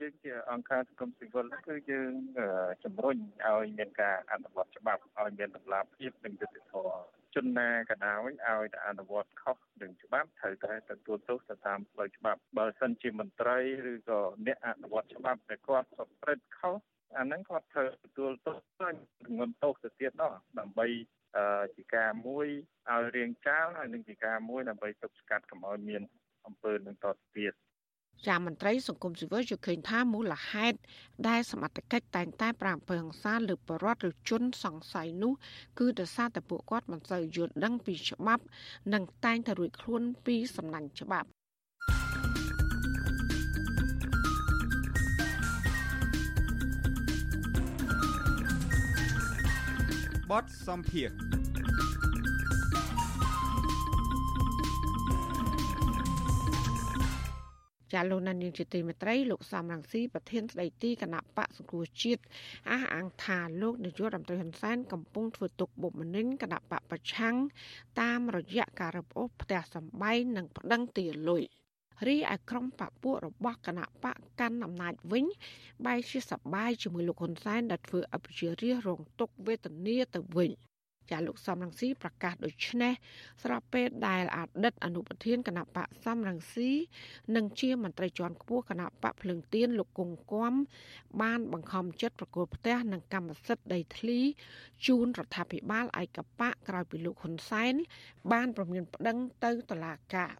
[0.00, 2.12] យើងជាអង្គការសង្គមស៊ីវិលគឺយើង
[2.84, 7.00] ជំរុញឲ្យមានការអនុវត្តច្បាប់ឲ្យមានតម្លាភាពនិងយុត្តិធម៌
[7.34, 13.58] ជនណាក៏ដោយឲ្យតែអនុវត្តខុសនឹងច្បាប់ត្រូវតែទទួលទោសទៅតាមផ្លូវច្បាប់បើសិនជាមន្ត្រី
[13.92, 16.76] ឬក៏អ្នកអនុវត្តច្បាប់តែគាត់ប្រព្រឹត្តខុស
[17.18, 20.86] អាហ្នឹងគាត់ត្រូវទទួលទោសធ្ងន់ទោសទៅទៀតដល់ដើម្បី
[21.76, 22.46] ជាការមួយ
[22.90, 26.02] ឲ្យរៀងចាលហើយនឹងជាការមួយដើម្បីទប់ស្កាត់កុំឲ្យមាន
[26.46, 27.54] អំពើនឹងតទៅទៀត
[28.26, 30.78] ចាមន្ត្រីសង្គមស៊ីវិលយល់ឃើញថាមូលហេតុ
[31.28, 35.32] ដែលសមត្ថកិច្ចតែងតែប្រាំពើហង្សាលើបរដ្ឋឬជនសង្ស័យនោះ
[35.78, 38.44] គឺដោយសារតែពួកគាត់មិនសូវយល់ដឹងពីច្បាប់
[38.92, 41.28] និងតែងតែរួចខ្លួនពីសំណាញ់ច្បាប់
[50.30, 51.39] បតសំភារ
[57.92, 62.22] ចាលោកណានៀងជាទីមេត្រីលោកសំរងស៊ីប្រធានស្ដីទីគណៈបកសង្គ្រោះជាតិ
[62.70, 67.36] អះអាងថាលោកនាយករដ្ឋមន្ត្រីហ៊ុនសែនកំពុងធ្វើទុកបុកម្នេញគណៈបកប្រឆាំង
[68.00, 71.42] តាមរយៈការរឹបអូសផ្ទះសម្បែងនិងប្តឹងទាលុយ
[72.06, 75.26] រីឯក្រុមបពុរបស់គណៈបកកាន់អំណាចវិញ
[75.86, 80.52] បែរជាសបាយជាមួយលោកហ៊ុនសែនដែលធ្វើអភិជារារងទុកវេទនាទៅវិញ
[81.10, 82.92] ចាលោកសំរងស៊ីប្រកាសដូចនេះ
[83.42, 86.70] ស្របពេលដែលអតីតអនុប្រធានគណៈបកសំរងស៊ី
[87.36, 90.52] និងជាមន្ត្រីជាន់ខ្ពស់គណៈបកភ្លើងទៀនលោកគង់គំ
[91.22, 94.20] បានបង្ខំចិត្តប្រកួតផ្ទះនឹងកម្មសិទ្ធិដីធ្លី
[94.86, 97.74] ជូនរដ្ឋាភិបាលឯកបកក្រោយពីលោកហ៊ុនសែន
[98.32, 100.34] បានប្រមានប្តឹងទៅតុលាការ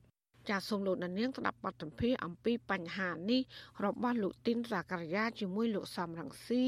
[0.49, 3.43] ចាសសូមលោកដានៀងស្ដាប់បទសម្ភាសអំពីបញ្ហានេះ
[3.85, 6.65] របស់លោកទីនសាករាយាជាមួយលោកសំរងស៊ី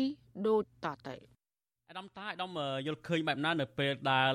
[0.46, 1.31] ដូចតទៅ
[1.90, 4.34] អាដាមតាអាដាមយល់ឃើញបែបណានៅពេលដែល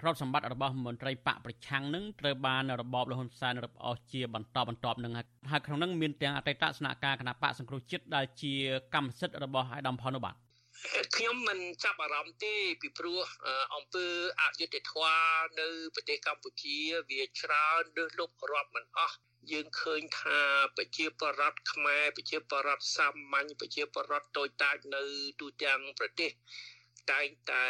[0.00, 5.12] ទ្រព្យសម្បត្តិរបស់មន្ត្រីបកប្រឆាំងនឹងត្រូវបានរបបលហ៊ុនសែនរឹបអូសជាបន្តបន្ទាប់នឹង
[5.50, 8.52] ហើយក្នុងនោះមានទាំងអតីតស្នាក់ការគណៈបកសង្គ្រោះជាតិដែលជា
[8.94, 10.36] កម្មសិទ្ធិរបស់អាដាមផុននោះបាទ
[11.16, 13.18] ខ្ញុំមិនចាប់អារម្មណ៍ទេពីព្រោះ
[13.74, 14.08] អង្គើ
[14.40, 15.18] អយុធធម៌
[15.60, 16.76] នៅប្រទេសកម្ពុជា
[17.10, 19.16] វាច្រើនលើសលប់រាប់មិនអស់
[19.52, 20.40] យើងឃើញថា
[20.76, 25.02] ប្រជាប្រដ្ឋខ្មែរប្រជាប្រដ្ឋសាមញ្ញប្រជាប្រដ្ឋតូចតាចនៅ
[25.40, 26.30] ទូទាំងប្រទេស
[27.12, 27.66] តែងតែ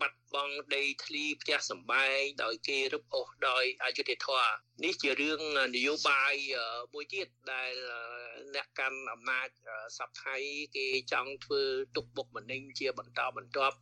[0.00, 4.54] បាត់បង់ដីធ្លីផ្ទះសម្បែងដោយគេរឹបអូសដោយអយុធធម៌
[4.84, 5.40] នេះជារឿង
[5.76, 6.34] នយោបាយ
[6.94, 7.72] មួយទៀតដែល
[8.54, 9.48] អ្នកកាន់អំណាច
[9.98, 10.36] សពថៃ
[10.76, 11.62] គេចង់ធ្វើ
[11.96, 13.76] ទុកបុកម្នេញជាបន្តបន្ទាប់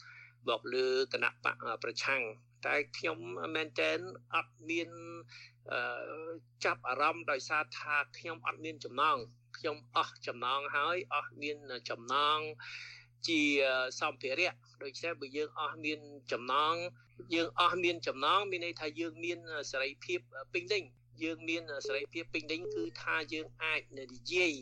[0.48, 2.22] បកលើគណៈបកប្រឆាំង
[2.66, 3.18] តែខ្ញុំ
[3.54, 3.98] មែនតែន
[4.34, 4.90] អត់មាន
[6.64, 9.18] ចាប់អារម្មណ៍ដោយសារថាខ្ញុំអត់មានចំណង
[9.58, 11.56] ខ្ញុំអស់ចំណងហើយអស់មាន
[11.90, 12.40] ចំណង
[13.28, 13.40] ជា
[14.00, 14.52] សម្ភារៈ
[14.82, 15.98] ដូច្នេះបើយើងអស់មាន
[16.32, 16.74] ចំណង
[17.34, 19.38] យើងអស់មានចំណងមានន័យថាយើងមាន
[19.70, 20.18] សេរីភាព
[20.52, 20.82] ពេញលេញ
[21.22, 24.52] យើងមានសេរីភាពពេញលេញគឺថាយើងអាចនិយាយ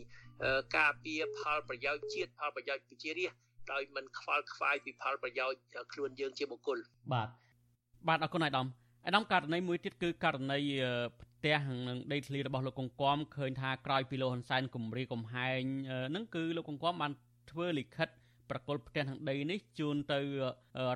[0.76, 3.38] ការពារផលប្រយោជន៍ជាតិផលប្រយោជន៍ប្រជារាស្ត្រ
[3.72, 5.60] ដោយមិនខ្វល់ខ្វាយពីផលប្រយោជន៍
[5.92, 6.78] ខ្លួនយើងជាបុគ្គល
[7.12, 7.28] បាទ
[8.08, 8.66] បាទអរគុណអាយដាម
[9.04, 10.58] អាយដាមករណីមួយទៀតគឺករណី
[11.20, 11.58] ផ្ទះ
[11.88, 15.62] និងដីធ្លីរបស់លោកកងគំឃើញថាក្រោយពីលោកហ៊ុនសែនគម្រាមកំហែង
[16.10, 17.12] ហ្នឹងគឺលោកកងគំបាន
[17.50, 18.08] ធ្វើលិខិត
[18.50, 20.18] ប្រកុលផ្ទះនិងដីនេះជូនទៅ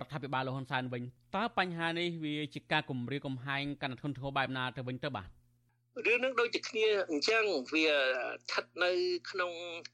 [0.01, 1.03] រដ្ឋាភិបាលលោកហ៊ុនសែនវិញ
[1.37, 5.29] តើបញ្ហានេះវាជាការគម្រាមកំហែងកាន់តែធ្ងន់ធ្ងរបែបណាទៅវិញទៅបាទ
[6.07, 8.93] រឿងនឹងដូចតែគ្នាអញ្ចឹងវាស្ថិតនៅ
[9.31, 9.53] ក្នុង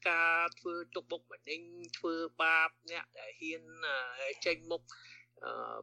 [0.09, 1.61] ការធ្វើទុកបុកម្នេញ
[1.97, 3.63] ធ្វើបាបអ្នកដែលហ៊ាន
[4.45, 4.81] ចេញមុខ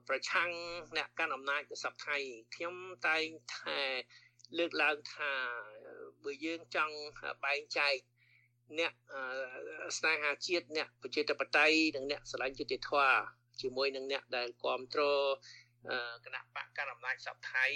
[0.08, 0.50] ប្រឆាំង
[0.96, 2.18] អ្នកកាន់អំណាចសពថ្ងៃ
[2.54, 2.74] ខ្ញុំ
[3.08, 3.26] តែង
[3.56, 3.78] ថា
[4.58, 5.32] លើកឡើងថា
[6.24, 6.96] បើយើងចង់
[7.44, 7.96] បែងចែក
[8.78, 8.92] អ្នក
[9.98, 13.18] ស្នេហាជាតិអ្នកប្រជាធិបតេយ្យនិងអ្នកស្រឡាញ់យុត្តិធម៌
[13.60, 15.28] ជាមួយនឹងអ្នកដែលគ្រប់គ្រង
[16.24, 17.66] គណៈបកកណ្ដាលអំណាចសពថៃ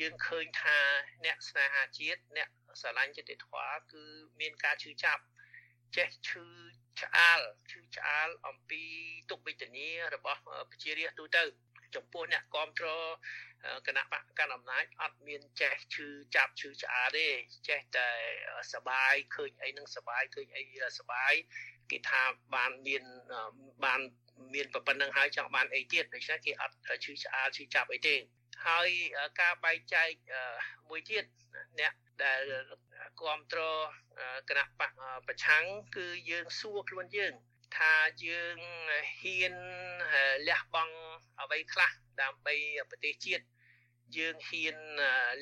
[0.00, 0.78] យើងឃើញថា
[1.24, 2.48] អ្នកស្នេហាជាតិអ្នក
[2.80, 4.04] ស្រឡាញ់យុត្តិធម៌គឺ
[4.40, 5.22] មានការឈឺចាប់
[5.96, 6.46] ចេះឈឺ
[7.00, 7.40] ឆ្អាល
[7.70, 8.82] ឈឺឆ្អាលអំពី
[9.30, 10.40] ទុកវេទនារបស់
[10.70, 11.42] ប្រជារាស្ត្រទូទៅ
[11.94, 13.06] ចំពោះអ្នកគ្រប់គ្រង
[13.86, 17.26] គណៈបកកណ្ដាលអំណាចអត់មានចេះឈឺចាប់ឈឺឆ្អាលទេ
[17.68, 18.08] ចេះតែ
[18.74, 20.62] សបាយឃើញអីនឹងសបាយឃើញអី
[20.98, 21.32] សបាយ
[21.90, 22.22] គេថា
[22.54, 23.02] បានមាន
[23.84, 24.00] បាន
[24.54, 28.16] មានប៉ុណ្្នឹងហើយចង់បានអីទៀតដូច្នេះគេអត់ឈឺឆ្អាលឈឺចាប់អីទេ
[28.66, 28.88] ហើយ
[29.40, 30.10] ការបែងចែក
[30.88, 31.24] មួយទៀត
[31.80, 31.92] អ្នក
[32.24, 32.40] ដែល
[33.20, 33.86] គ្រប់គ្រង
[34.48, 34.92] គណៈបក
[35.26, 35.64] ប្រឆាំង
[35.96, 37.34] គឺយើងសួរខ្លួនយើង
[37.76, 37.92] ថា
[38.24, 38.58] យើង
[39.20, 39.54] ហ៊ាន
[40.48, 40.96] លះបង់
[41.40, 41.92] អ្វីខ្លះ
[42.22, 42.54] ដើម្បី
[42.90, 43.44] ប្រទេសជាតិ
[44.16, 44.76] យើងហ៊ាន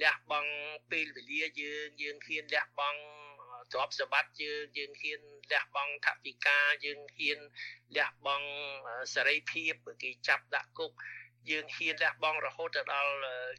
[0.03, 0.53] លះបង់
[0.91, 3.01] ពេលវេលាយើងយើងហ៊ានលះបង់
[3.73, 5.21] ទ្រព្យសម្បត្តិយើងយើងហ៊ាន
[5.53, 7.39] លះបង់ថវិកាយើងហ៊ាន
[7.97, 8.49] លះបង់
[9.15, 10.93] សេរីភាពគេចាប់ដាក់គុក
[11.51, 13.13] យើងហ៊ានលះបង់រហូតទៅដល់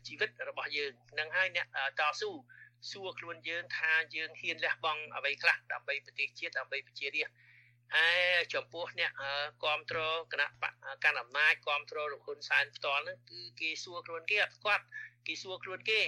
[0.07, 1.68] ជីវិតរបស់យើងនឹងហើយអ្នក
[1.99, 2.32] តស៊ូ
[2.91, 7.45] សួរខ្លួនយើងថាយើងហ៊ានលះបង់អ្វីខ្លះដើម្បីប្រទេសជាតិដើម្បីប្រជារាស្ត្រ
[8.04, 8.08] ឯ
[8.54, 9.12] ចំពោះអ្នក
[9.64, 10.74] គ្រប់គ្រងគណៈបក
[11.04, 14.86] កាន់អំណាចគ្រប់គ្រងលោកហ៊ុនសែនផ្ទាល់ហ្នឹងគឺគេសួរខ្លួនគេអត់គាត់
[15.28, 16.02] គេសួរខ្លួនគេ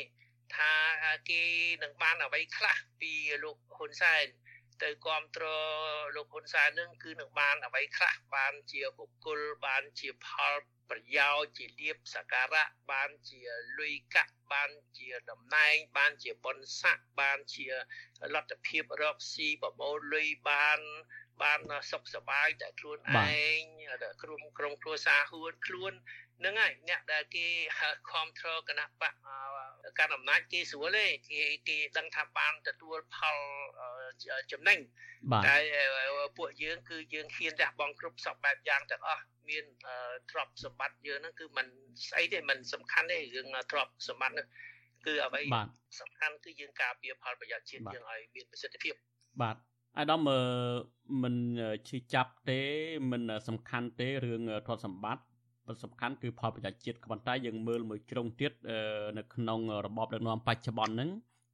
[0.56, 0.74] ថា
[1.30, 1.44] គេ
[1.84, 3.14] នឹងបានអ្វីខ្លះពី
[3.44, 4.26] លោកហ៊ុនសែន
[4.84, 10.54] ទៅគ្រប់គ្រងលោកហ៊ុនសែននឹងគឺនឹងបានអ្វីខ្លះបានជាបុគ្គលបានជាផល
[10.90, 13.42] ប្រយោជន៍ជាលៀបសការៈបានជា
[13.80, 17.68] លុយកាក់បានជាតំណែង បានជាបុណ្យស័ក្តិបានជា
[18.34, 20.80] លទ្ធភាពរកស៊ីប្រមូលលុយបាន
[21.43, 21.61] បាន
[21.91, 23.61] សុខសប្បាយតែខ្លួនឯង
[24.23, 25.93] ក្រុមក្រុមគ្រួសារហួនខ្លួន
[26.45, 27.47] នឹងហើយអ្នកដែលគេ
[28.11, 29.15] ខំត្រគណៈបក
[29.99, 33.37] កាន់អំណាចគេស្រួលទេគេគេដឹងថាបានទទួលផល
[34.53, 34.79] ចំណេញ
[35.47, 35.57] តែ
[36.39, 39.65] ពួកយើងគឺយើងហ៊ានលះបង់គ្រប់សពបែបយ៉ាងទាំងអស់មាន
[40.31, 41.67] ទ្រព្យសម្បត្តិយើងហ្នឹងគឺมัน
[42.09, 44.49] ស្អីទេมันសំខាន់ទេរឿងទ្រព្យសម្បត្តិហ្នឹង
[45.07, 45.43] គឺអ្វី
[46.01, 48.95] សំខាន់គឺយើងការពារផលប្រយោជន៍ជាតិយើងឲ្យមានប្រសិទ្ធភាព
[49.43, 49.57] បាទ
[50.00, 50.22] អាដាម
[51.24, 51.36] មិន
[51.88, 52.60] ឈឺចាប់ទេ
[53.12, 55.24] មិនសំខាន់ទេរឿងទ្រព្យសម្បត្តិ
[55.84, 58.52] សំខាន់គឺផលប្រយោជន៍ជាតិប៉ុន្តែយើងមើលមួយជ្រុងទៀត
[59.18, 61.10] នៅក្នុងរបបដឹកនាំបច្ចុប្បន្នហ្នឹង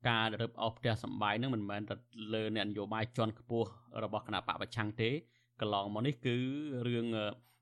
[0.09, 1.95] ការរឹបអូសផ្ទះសម្បែងហ្នឹងមិនមែនតែ
[2.33, 3.69] លើអ្នកនយោបាយជាន់ខ្ពស់
[4.03, 5.09] របស់គណៈបកប្រឆាំងទេ
[5.61, 6.35] កន្លងមកនេះគឺ
[6.87, 7.05] រឿង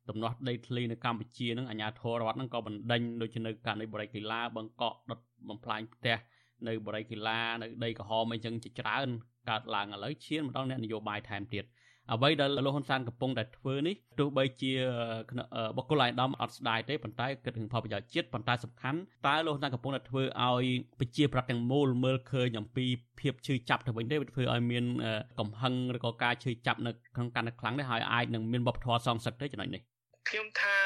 [0.10, 5.20] ដំណោះដីធ្លីនៅកម្ពុជាហ្នឹងអាជ្ញាធររដ្ឋហ្នឹងក៏បណ្ដេញដូចនៅករណីបរិយាកីឡាបង្កក់ដុត
[5.50, 6.18] បំផ្លាញផ្ទះ
[6.68, 9.10] នៅបរិយាកីឡានៅដីក្រហមអីចឹងជាច្រើន
[9.50, 11.66] កើតឡើងឥឡូវឈានមកដល់អ្នកនយោបាយថែមទៀត
[12.14, 14.72] អ្វីដែលលោកហ៊ុនសែនកំពុងតែធ្វើនេះទោះបីជា
[15.78, 20.66] បុគ្គលអាយដាមអត់ស្ដាយទេប៉ុន្តែគិតถึงផលប្រយោជន៍ជាតិប៉ុន្តែសំខាន់តើលោកហ៊ុនសែនកំពុងតែធ្វើឲ្យ
[21.00, 22.86] ប្រជាប្រដ្ឋទាំងមូលមើលឃើញអំពី
[23.20, 24.86] ភាពឈឺចាប់ទៅវិញទេធ្វើឲ្យមាន
[25.40, 29.82] កំហឹងឬក៏ការឈឺចាប់នៅក្នុងកាន់តែខ្លាំងនេះហើយអាចនឹងមានវប្បធម៌សងសឹកទេចំណុចនេះ
[30.30, 30.78] ខ្ញុំថា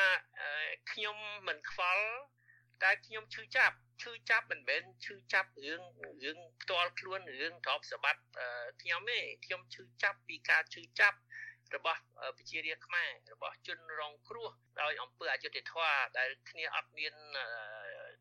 [0.92, 2.06] ខ្ញុំមិនខ្វល់
[2.84, 5.82] តែខ្ញុំឈឺចាប់ឈឺចាប់មិនមែនឈឺចាប់រឿង
[6.24, 8.22] រឿងផ្ទាល់ខ្លួនរឿងទ្រព្យសម្បត្តិ
[8.82, 11.18] ខ្ញុំទេខ្ញុំឈឺចាប់ពីការឈឺចាប់
[11.76, 12.02] របស់
[12.38, 14.50] ប្រជារាស្ត្រខ្មែររបស់ជនរងគ្រោះ
[14.82, 17.14] ដោយអំពើអយុត្តិធម៌ដែលគ្នាអត់មាន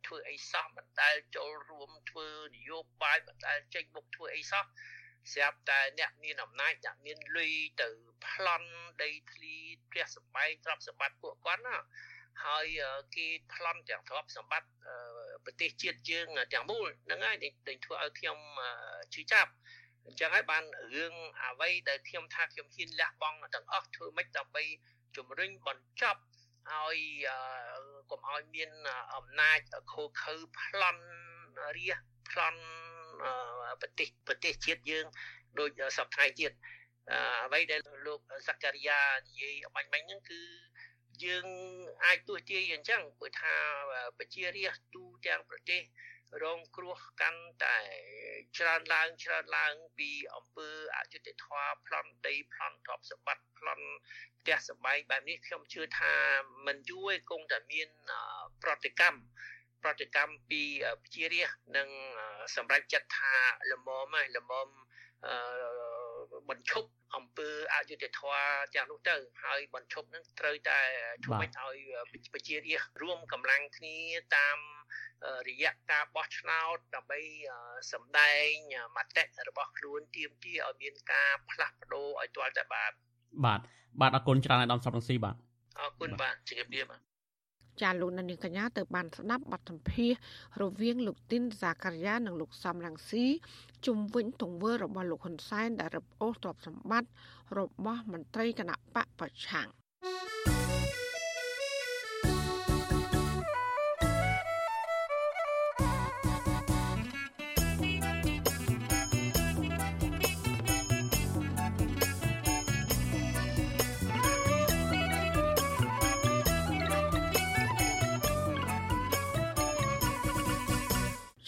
[0.06, 4.64] ធ្វើអីសោះមិនដែលចូលរួមធ្វើនយោបាយមិនដែលចេញមុខធ្វើអីសោះ
[5.32, 7.52] ស្រាប់តែអ្នកមានអំណាចអ្នកមានលុយ
[7.82, 7.88] ទៅ
[8.26, 8.70] ប្លន់
[9.02, 9.54] ដីធ្លី
[9.90, 11.76] ផ្ទះសម្បែងទ្រព្យសម្បត្តិពួកគាត់ណា
[12.42, 12.66] ហើយ
[13.16, 14.68] គេប្លន់ទាំងទ្រព្យសម្បត្តិ
[15.44, 17.36] ប្រទេសជាតិយើងទាំងមូលហ្នឹងហើយ
[17.68, 18.38] ដែលធ្វើឲ្យខ្ញុំ
[19.14, 19.50] ជឿចាប់
[20.06, 20.64] អញ្ចឹងហើយបាន
[20.94, 21.14] រឿង
[21.44, 24.64] អ្វីដែលខ្ញុំថាខ្ញុំហ៊ានលះបង់ទាំងអស់ធ្វើម៉េចដើម្បី
[25.16, 26.20] ជំរុញបញ្ចប់
[26.70, 26.98] ឲ្យ
[28.10, 28.70] កុំឲ្យមាន
[29.14, 29.60] អំណាច
[29.92, 31.04] ខូខើប្លន់
[31.76, 31.98] រាជ
[32.30, 32.60] ប្លន់
[33.80, 35.06] ប្រទេសប្រទេសជាតិយើង
[35.58, 36.52] ដូចសពថ្ងៃទៀត
[37.44, 40.40] អ្វីដែលលោកសក្ការីយ៉ានិយាយបាញ់បាញ់ហ្នឹងគឺ
[41.24, 41.46] យើង
[42.04, 43.54] អាចទស្សទាយអញ្ចឹងព្រោះថា
[44.18, 45.82] ប្រជារាស្ត្រទូទាំងប្រទេស
[46.42, 47.78] រងគ្រោះកាន់តែ
[48.58, 53.86] ច្រើនឡើងច្រើនឡើងពីអង្គើអយុធធម៌ប្លន់ដីប្លន់ទ្រព្យសម្បត្តិប្លន់
[54.40, 56.14] ផ្ទះសម្បែងបែបនេះខ្ញុំជឿថា
[56.66, 57.88] មិនយូរទេគង់តែមាន
[58.62, 59.20] ប្រតិកម្ម
[59.82, 60.62] ប្រតិកម្មពី
[61.02, 61.88] ប្រជារាស្ត្រនិង
[62.56, 63.34] សម្រាប់ចិត្តថា
[63.70, 64.68] លមមហើយលមម
[66.50, 68.42] បញ្ឈប់អំពើអយុត្តិធម៌
[68.74, 70.80] ទាំងនោះទៅហើយបញ្ឈប់នឹងត្រូវតែ
[71.24, 71.76] ធ្វើម៉េចឲ្យ
[72.34, 73.96] ប្រជារាស្ត្ររួមកម្លាំងគ្នា
[74.36, 74.58] តាម
[75.48, 77.20] រយៈការបោះឆ្នោតដើម្បី
[77.92, 78.50] សម្ដែង
[78.96, 82.92] មតិរបស់ខ្លួនទាមទារឲ្យមានការផ្លាស់ប្ដូរឲ្យទាល់តែបាន
[83.44, 83.60] បាទ
[84.00, 85.36] បាទអរគុណច្រើនអាដាមសុបរងស៊ីបាទ
[85.80, 87.00] អរគុណបាទជម្រាបលាបាទ
[87.82, 90.12] ចាលោកនាងកញ្ញាទៅបានស្ដាប់បទសម្ភាស
[90.62, 93.24] រវាងលោកទីនសាការីយ៉ានិងលោកសំរងស៊ី
[93.86, 97.10] ជុំវិញទង្វើរបស់លោកហ៊ុនសែនដែលរឹបអូសទ្រព្យសម្បត្តិ
[97.58, 99.68] របស់មន្ត្រីគណៈបកប្រឆាំង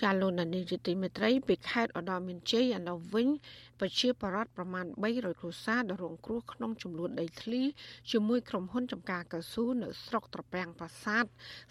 [0.07, 3.29] ចាលោកនានីជាទីមេត្រីពីខេត្តឧត្តរមានជ័យឥឡូវវិញ
[3.81, 7.63] ប្រជាពលរដ្ឋប្រមាណ300គ្រួសារដែលរងគ្រោះក្នុងចំនួនដីធ្លី
[8.11, 11.25] ជាមួយក្រុមហ៊ុនចំការកៅស៊ូនៅស្រុកត្រពាំងប្រាសាទ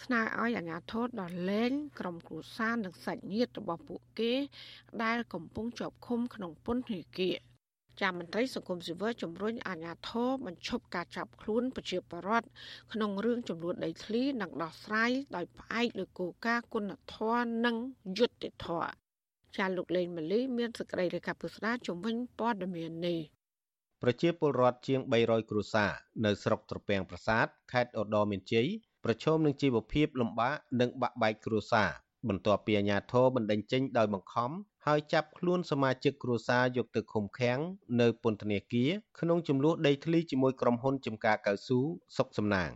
[0.04, 4.34] ស្នើឲ្យអាជ្ញាធរដោះលែងក្រុមគ្រួសារនិងសាច់ញាតិរបស់ពួកគេ
[5.04, 7.55] ដែលកំពុងជាប់ឃុំក្នុងពន្ធនាគារ
[8.02, 12.48] ចាមន្ត្រីសង្គមស៊ីវិលជំរុញអាជ្ញាធរបញ្ឈប់ការចាប់ខ្លួនប្រជាពលរដ្ឋ
[12.93, 17.76] ក្នុងរឿងចំនួនដីធ្លីនិងដោះស្រាយដោយផ្អែកលើគោលការណ៍គុណធម៌និង
[18.18, 18.91] យុត្តិធម៌
[19.58, 23.20] ចាលោកលេងម៉ាលីមានសេចក្តីរាយការណ៍ពុស្ដាជំវិញព័ត៌មាននេះ
[24.02, 25.91] ប្រជាពលរដ្ឋជាង300គ្រួសារ
[26.26, 28.68] នៅស្រុកត្រពាំងប្រាសាទខេត្តឧត្តរមានជ័យ
[29.06, 31.89] ប្រឈមនឹងជីវភាពលំបាកនិងបាក់បែកគ្រួសារ
[32.30, 34.52] បន្ទាប់ពីអាជ្ញាធរបណ្តេញចេញដោយបង្ខំ
[34.90, 37.60] ហើយចាប់ខ្លួនសមាជិកគ្រួសារយកទៅឃុំឃាំង
[38.02, 41.80] នៅពន្ធនាគារក្នុងចំនួនដីធ្លីជាមួយក្រុមហ៊ុនចំការកៅស៊ូ
[42.18, 42.72] សុកសំណាង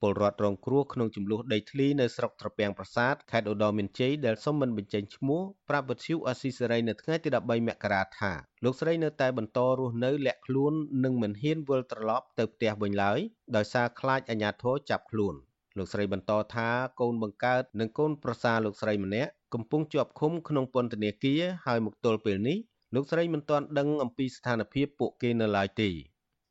[0.00, 8.32] ពលរដ្ឋរងគ្រោះក្នុងចំនួនដីធ្លីនៅស្រុកត្រពាំងប្រាសាទខេត្តឧត្តរមានជ័យដែលសុំមិនបញ្ចេញឈ្មោះប្រាប់វិទ្យុអស៊ីសេរីនៅថ្ងៃទី13មករាថា
[8.64, 10.72] លោកស្រីនៅតែបន្តរស់នៅលាក់ខ្លួន
[11.04, 13.18] និងមិនហ៊ានវិលត្រឡប់ទៅផ្ទះវិញឡើយ
[13.56, 15.36] ដោយសារខ្លាចអាជ្ញាធរចាប់ខ្លួន។
[15.78, 16.68] លោកស្រីបន្តថា
[17.00, 22.58] កូនបង្កើតនិងកូនប្រសារលោកស្រីម្នាក់ កំពុងជាប់ឃុំក្នុងពន្ធនាគារហើយមកទល់ពេលនេះ
[22.94, 25.90] លោកស្រីមិនទាន់ដឹងអំពីស្ថានភាពពួកគេនៅឡើយទេ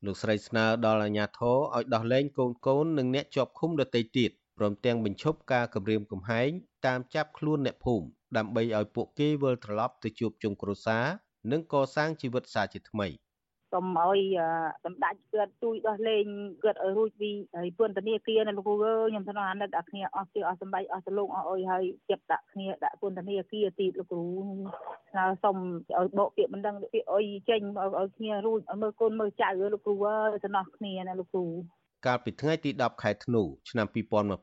[0.06, 6.50] លោកស្រីស្នើដល់អាជ្ញាធរឲ្យដោះលែងកូនកូននិងអ្នកជាប់ឃុំដទៃទៀតព្រមទាំងបញ្ឈប់ការគំរាមកំហែង
[6.86, 11.04] តាមចាប់ខ្លួនអ្នកភូមិដើម្បីឲ្យពួកគេវិលត្រឡប់ទៅជួបជុំគ្រួសារ
[11.52, 13.08] និងកសាងជីវិតសាជាថ្មី។
[13.72, 14.20] សូមឲ្យ
[14.84, 16.24] សម្ដេចគាត់ជួយដោះលែង
[16.62, 17.30] គាត់ឲ្យរួចពី
[17.78, 24.24] ពន្ធនាគារនៅលោកគ្រូអើយខ្ញុំថ្នាក់អាណិតអាគ្នាអស់ជឿអស់សម្បែកអស់សលោកអស់អុយហើយចាប់ដាក់គ្នាដាក់ពន្ធនាគារទៀតលោកគ្រូ
[25.10, 25.56] ស្នើសុំ
[25.98, 31.44] ឲ្យបកពាក្យមិនដឹងពាក្យអុយចេញឲ្យគ្នារួចឲ្យមើលកូនមើលចៅលោកគ្រូអើយសំណោះគ្នាណាលោកគ្រូ
[32.06, 33.86] កាលពីថ្ងៃទី10ខែធ្នូឆ្នាំ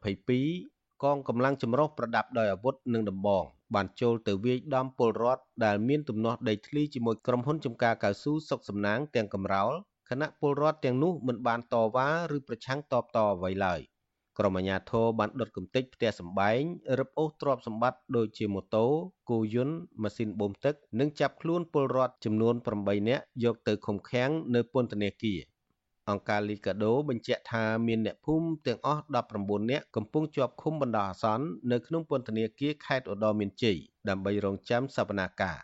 [0.08, 3.46] 2022កងកម្លាំងចម្រុះប្រដាប់ដោយអាវុធនិងដំបង
[3.76, 9.74] បានចូលទៅវាយដំពលរដ្ឋដែលមានទំនាស់ដីធ្លីជាមួយក្រុមហ៊ុនចំការកៅស៊ូសុកសំណាងទាំងកំរោល
[10.10, 13.82] គណៈពលរដ្ឋទាំងនោះមិនបានតវ៉ាឬប្រឆាំងតបតអ្វីឡើយ
[14.38, 16.62] ក្រុមអាជ្ញាធរបានដុតកំទេចផ្ទះសម្បែង
[17.00, 18.86] រឹបអូសទ្រព្យសម្បត្តិដូចជាម៉ូតូ
[19.30, 25.40] គោយន្តម៉ាស៊ីនបូមទឹក និងចាប់ខ្លួនពលរដ្ឋចំនួន8នាក់យកទៅឃុំឃាំងនៅពន្ធនាគារ
[26.10, 29.04] អង្គការលីកាដូបញ្ជាក់ថាមានអ្នកភូមិទាំងអស់
[29.36, 33.78] 19នាក់កំពុងជាប់ឃុំបណ្ដោះអាសន្ននៅក្នុងពន្ធនាគារខេត្តឧត្តរមានជ័យ
[34.10, 35.58] ដើម្បីរងចាំសវនាការ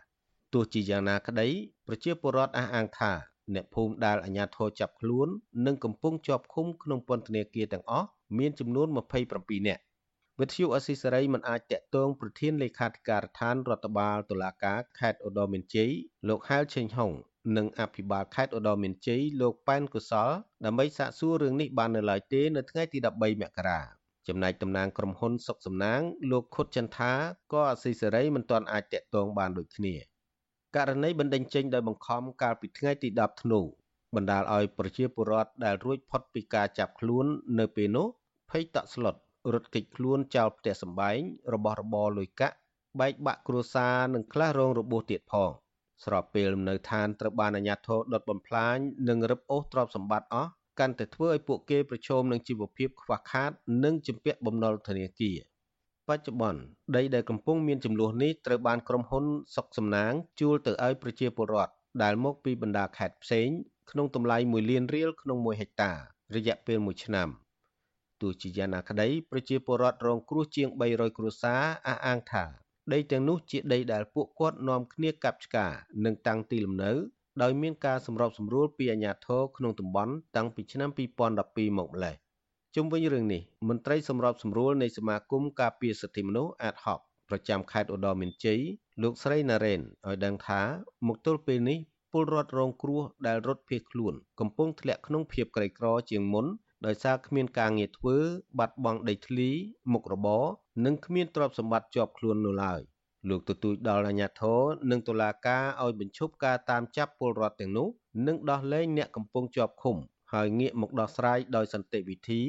[0.53, 1.47] ទោះជាយ៉ាងណាក្តី
[1.87, 3.11] ប្រជាពលរដ្ឋអះអាងថា
[3.53, 5.27] អ្នកភូមិដែលអាជ្ញាធរចាប់ខ្លួន
[5.65, 9.81] និងកំពុងជាប់ឃុំក្នុងពន្ធនាគារទាំងអស់មានចំនួន27នាក់
[10.39, 15.91] វិទ្យុអស៊ីសេរីមិនអាចតាក់ទងប្រធានលេខាធិការដ្ឋានរដ្ឋបាលតុលាការខេត្តឧត្តរមានជ័យ
[16.27, 17.11] លោកហែលឆេងហុង
[17.57, 20.29] និងអភិបាលខេត្តឧត្តរមានជ័យលោកប៉ែនកុសល
[20.65, 23.81] ដើម្បីសាកសួររឿងនេះបាននៅឡើយទេនៅថ្ងៃទី13មករា
[24.27, 27.13] ចំណែកតំណាងក្រុមហ៊ុនសុកសំណាង លោកខុតចន្ទថា
[27.53, 29.95] ក៏អសីសេរីមិនទាន់អាចតាក់ទងបានដូចគ្នា
[30.75, 33.59] ករណីបណ្ដឹងចេញដោយបង្ខំកាលពីថ្ងៃទី10ធ្នូ
[34.15, 37.25] បណ្ដាលឲ្យប្រជាពលរដ្ឋដែលរួចផុតពីការចាប់ខ្លួន
[37.59, 38.07] នៅពេលនោះ
[38.49, 39.15] ភ័យតក់ស្លុត
[39.53, 41.19] រត់គេចខ្លួនចោលផ្ទះសម្បែង
[41.53, 42.55] របស់របរលុយកាក់
[42.99, 45.51] បែកបាក់គ្រួសារនិងខ្លះរងរបួសទៀតផង
[46.03, 48.77] ស្របពេលលំនៅឋានត្រូវបានអាជ្ញាធរដុតបំផ្លាញ
[49.09, 53.51] និងរឹបអូសទ្រព្យសម្បត្តិអស់កាន់តែធ្វើឲ្យពួកគេប្រឈមនឹងជីវភាពខ្វះខាត
[53.83, 55.37] និងជំពាក់បំណុលធនាគារ
[56.09, 56.61] បច្ចុប្បន្ន
[56.95, 59.25] ដីដែលកំពុងមានចំនួននេះត្រូវបានក្រុមហ៊ុន
[59.55, 61.73] សុកសំណាងជួលទៅឲ្យប្រជាពលរដ្ឋ
[62.03, 63.49] ដែលមកពីបណ្ដាខេត្តផ្សេង
[63.91, 65.91] ក្នុងតម្លៃ1លានរៀលក្នុង1ហិកតា
[66.35, 67.29] រយៈពេល1ឆ្នាំ
[68.21, 75.71] ទោះជាយ៉ាងណាក្តីប្រជាពលរដ្ឋរងគ្រោះជាង300គ្រួសារអះអាងថា ដីទាំងនោះជាដីដែលពួកគាត់នាំគ្នាកាប់ឆ្ការ
[76.05, 76.91] និងតាំងទីលំនៅ
[77.41, 82.15] ដោយមានការសម្របសម្រួលពីអាជ្ញាធរក្នុងតំបន់តាំងពីឆ្នាំ2012មកម្ល៉េះ
[82.75, 88.59] ជុំវិញរឿងនេះមន្ត្រីសម្របសម្រួលនៃសមាគមការពារសិទ្ធិមនុស្សអាតហុកប្រចាំខេត្តឧត្តរមានជ័យ
[89.01, 90.61] លោកស្រីណារ៉េនឲ្យដឹងថា
[91.07, 91.79] មកទល់ពេលនេះ
[92.11, 96.45] ពលរដ្ឋរងគ្រោះដែលរត់ភៀសខ្លួន កំពុងធ្លាក់ក្នុងភាពក្រីក្រជាងមុន
[96.85, 98.17] ដោយសារគ្មានការងារធ្វើ
[98.59, 99.49] បាត់បង់ដីធ្លី
[99.93, 100.43] មុខរបរ
[100.85, 102.81] និងគ្មានទ្រព្យសម្បត្តិជាប់ខ្លួននោះឡើយ
[103.29, 104.61] លោកទទូចដល់អាជ្ញាធរ
[104.91, 107.87] និងតុលាការឲ្យបញ្ឈប់ការតាមចាប់ពលរដ្ឋទាំងនោះ
[108.27, 109.97] និងដោះលែងអ្នកកំពុងជាប់ឃុំ
[110.33, 112.41] ហើយងាកមកដោះស្រាយដោយសន្តិវិធី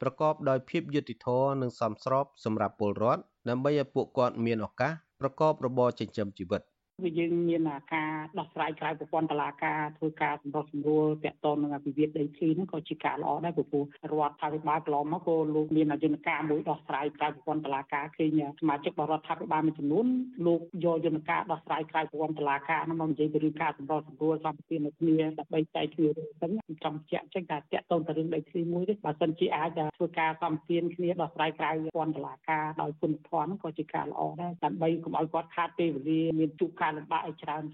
[0.00, 6.62] ប្រកបដោយភាពយុត្តិធម៌និងសមស្របសម្រាប់ពលរដ្ឋដើម្បីឲ្យពួកគាត់មានឱកាសប្រកបរបរចិញ្ចឹមជីវិត។
[7.02, 7.62] គឺយើងមាន
[7.94, 20.06] ការដោះស្រាយក្រៅប្រព័ន្ធតុលាការធ្វើការសម្រុះសម្រួលតាក់ទងនឹងវិវាទដីធ្លីហ្នឹងក៏ជាការល្អដែរព្រោះរដ្ឋាភិបាលកន្លងមកក៏លោកមានយន្តការមួយដោះស្រាយក្រៅប្រព័ន្ធតុលាការឃើញសមាជិករបស់រដ្ឋាភិបាលមួយចំនួន
[20.46, 37.64] លោកយកយន្តការដោះស្រាយក្រៅប្រព័ន្ធតុលាការហ្នឹងមកនិយាយពីរឿងការសម្រុះសម្រួលសម្ពាធនៅគ្នាដើម្បីចែកគ្នាហ្នឹងខ្ញុំចង់បញ្ជាក់ចេញថាតាក់ទងទៅរឿងដីធ្លីមួយទេបើសិនជាអាចធ្វើការសម្ពាធគ្នាដោះស្រាយក្រៅប្រព័ន្ធតុលាការដោយគុណធម៌ហ្នឹងក៏ជាការល្អដែរដើម្បីកុំឲ្យគាត់ខាតពេលវេលាមានជួបការលំបាកឲ្យច្រើន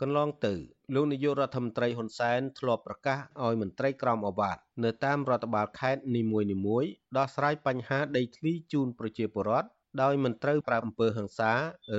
[0.00, 0.54] កន្លងទៅ
[0.94, 9.68] លោកនាយករដ្ឋមន្ត្រីហ៊ុនសែនធ្លាប់ប្រកាសឲ្យមន្ត្រីក្រមអាវ៉ាតនៅតាមរដ្ឋបាលខេត្តនីមួយៗដោះស្រាយបញ្ហាដីធ្លីជូនប្រជាពលរដ្ឋ
[10.02, 11.52] ដោយមិនត្រូវប្រើអំពើហិង្សា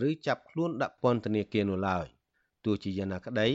[0.09, 2.05] ឬចាប់ខ្លួនដាក់ពន្ធនាគារនោះឡើយ
[2.65, 3.49] ទោះជាយ៉ាងណាក្តី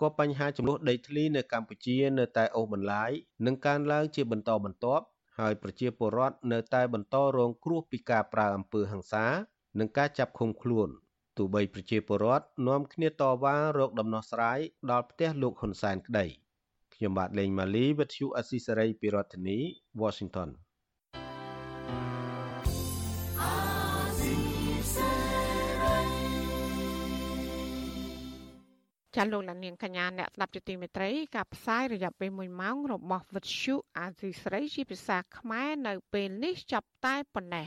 [0.00, 3.10] ក៏បញ្ហាចំនួនដីធ្លីនៅកម្ពុជានៅតែអូសបន្លាយ
[3.46, 5.04] និងកើនឡើងជាបន្តបន្ទាប់
[5.38, 9.26] ហើយប្រជាពលរដ្ឋនៅតែបន្តរងគ្រោះពីការប្រើអំពើហិង្សា
[9.78, 10.88] និងការចាប់ឃុំខ្លួន
[11.38, 14.58] ទោះបីប្រជាពលរដ្ឋនាំគ្នាតវ៉ារកដំណោះស្រាយ
[14.90, 16.26] ដល់ផ្ទះលោកហ៊ុនសែនក្តី
[16.94, 19.58] ខ្ញុំបាទលេងម៉ាលីវិទ្យុអស៊ីសេរីពីរដ្ឋធានី
[20.02, 20.50] Washington
[29.16, 37.66] ចាលោកលានាងកញ្ញាអ្នកស្ដាប់ជាទីមេត្រីការផ្សាយរយៈពេល1ម៉ោងរបស់វិទ្យុអាស៊ីស្រីជាភាសាខ្មែរនៅពេលនេះចាប់តែប៉ុណ្ណេះ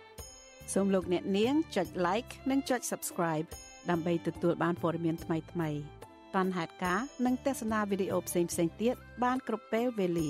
[0.73, 3.47] សូមលោកអ្នកនាងចុច like និងចុច subscribe
[3.89, 5.79] ដើម្បីទទួលបានព័ត៌មានថ្មីៗ
[6.35, 8.51] តាន់ហេតុការនិងទស្សនាវីដេអូផ្សេងៗ
[8.81, 10.29] ទៀតបានគ្រប់ពេលវេលា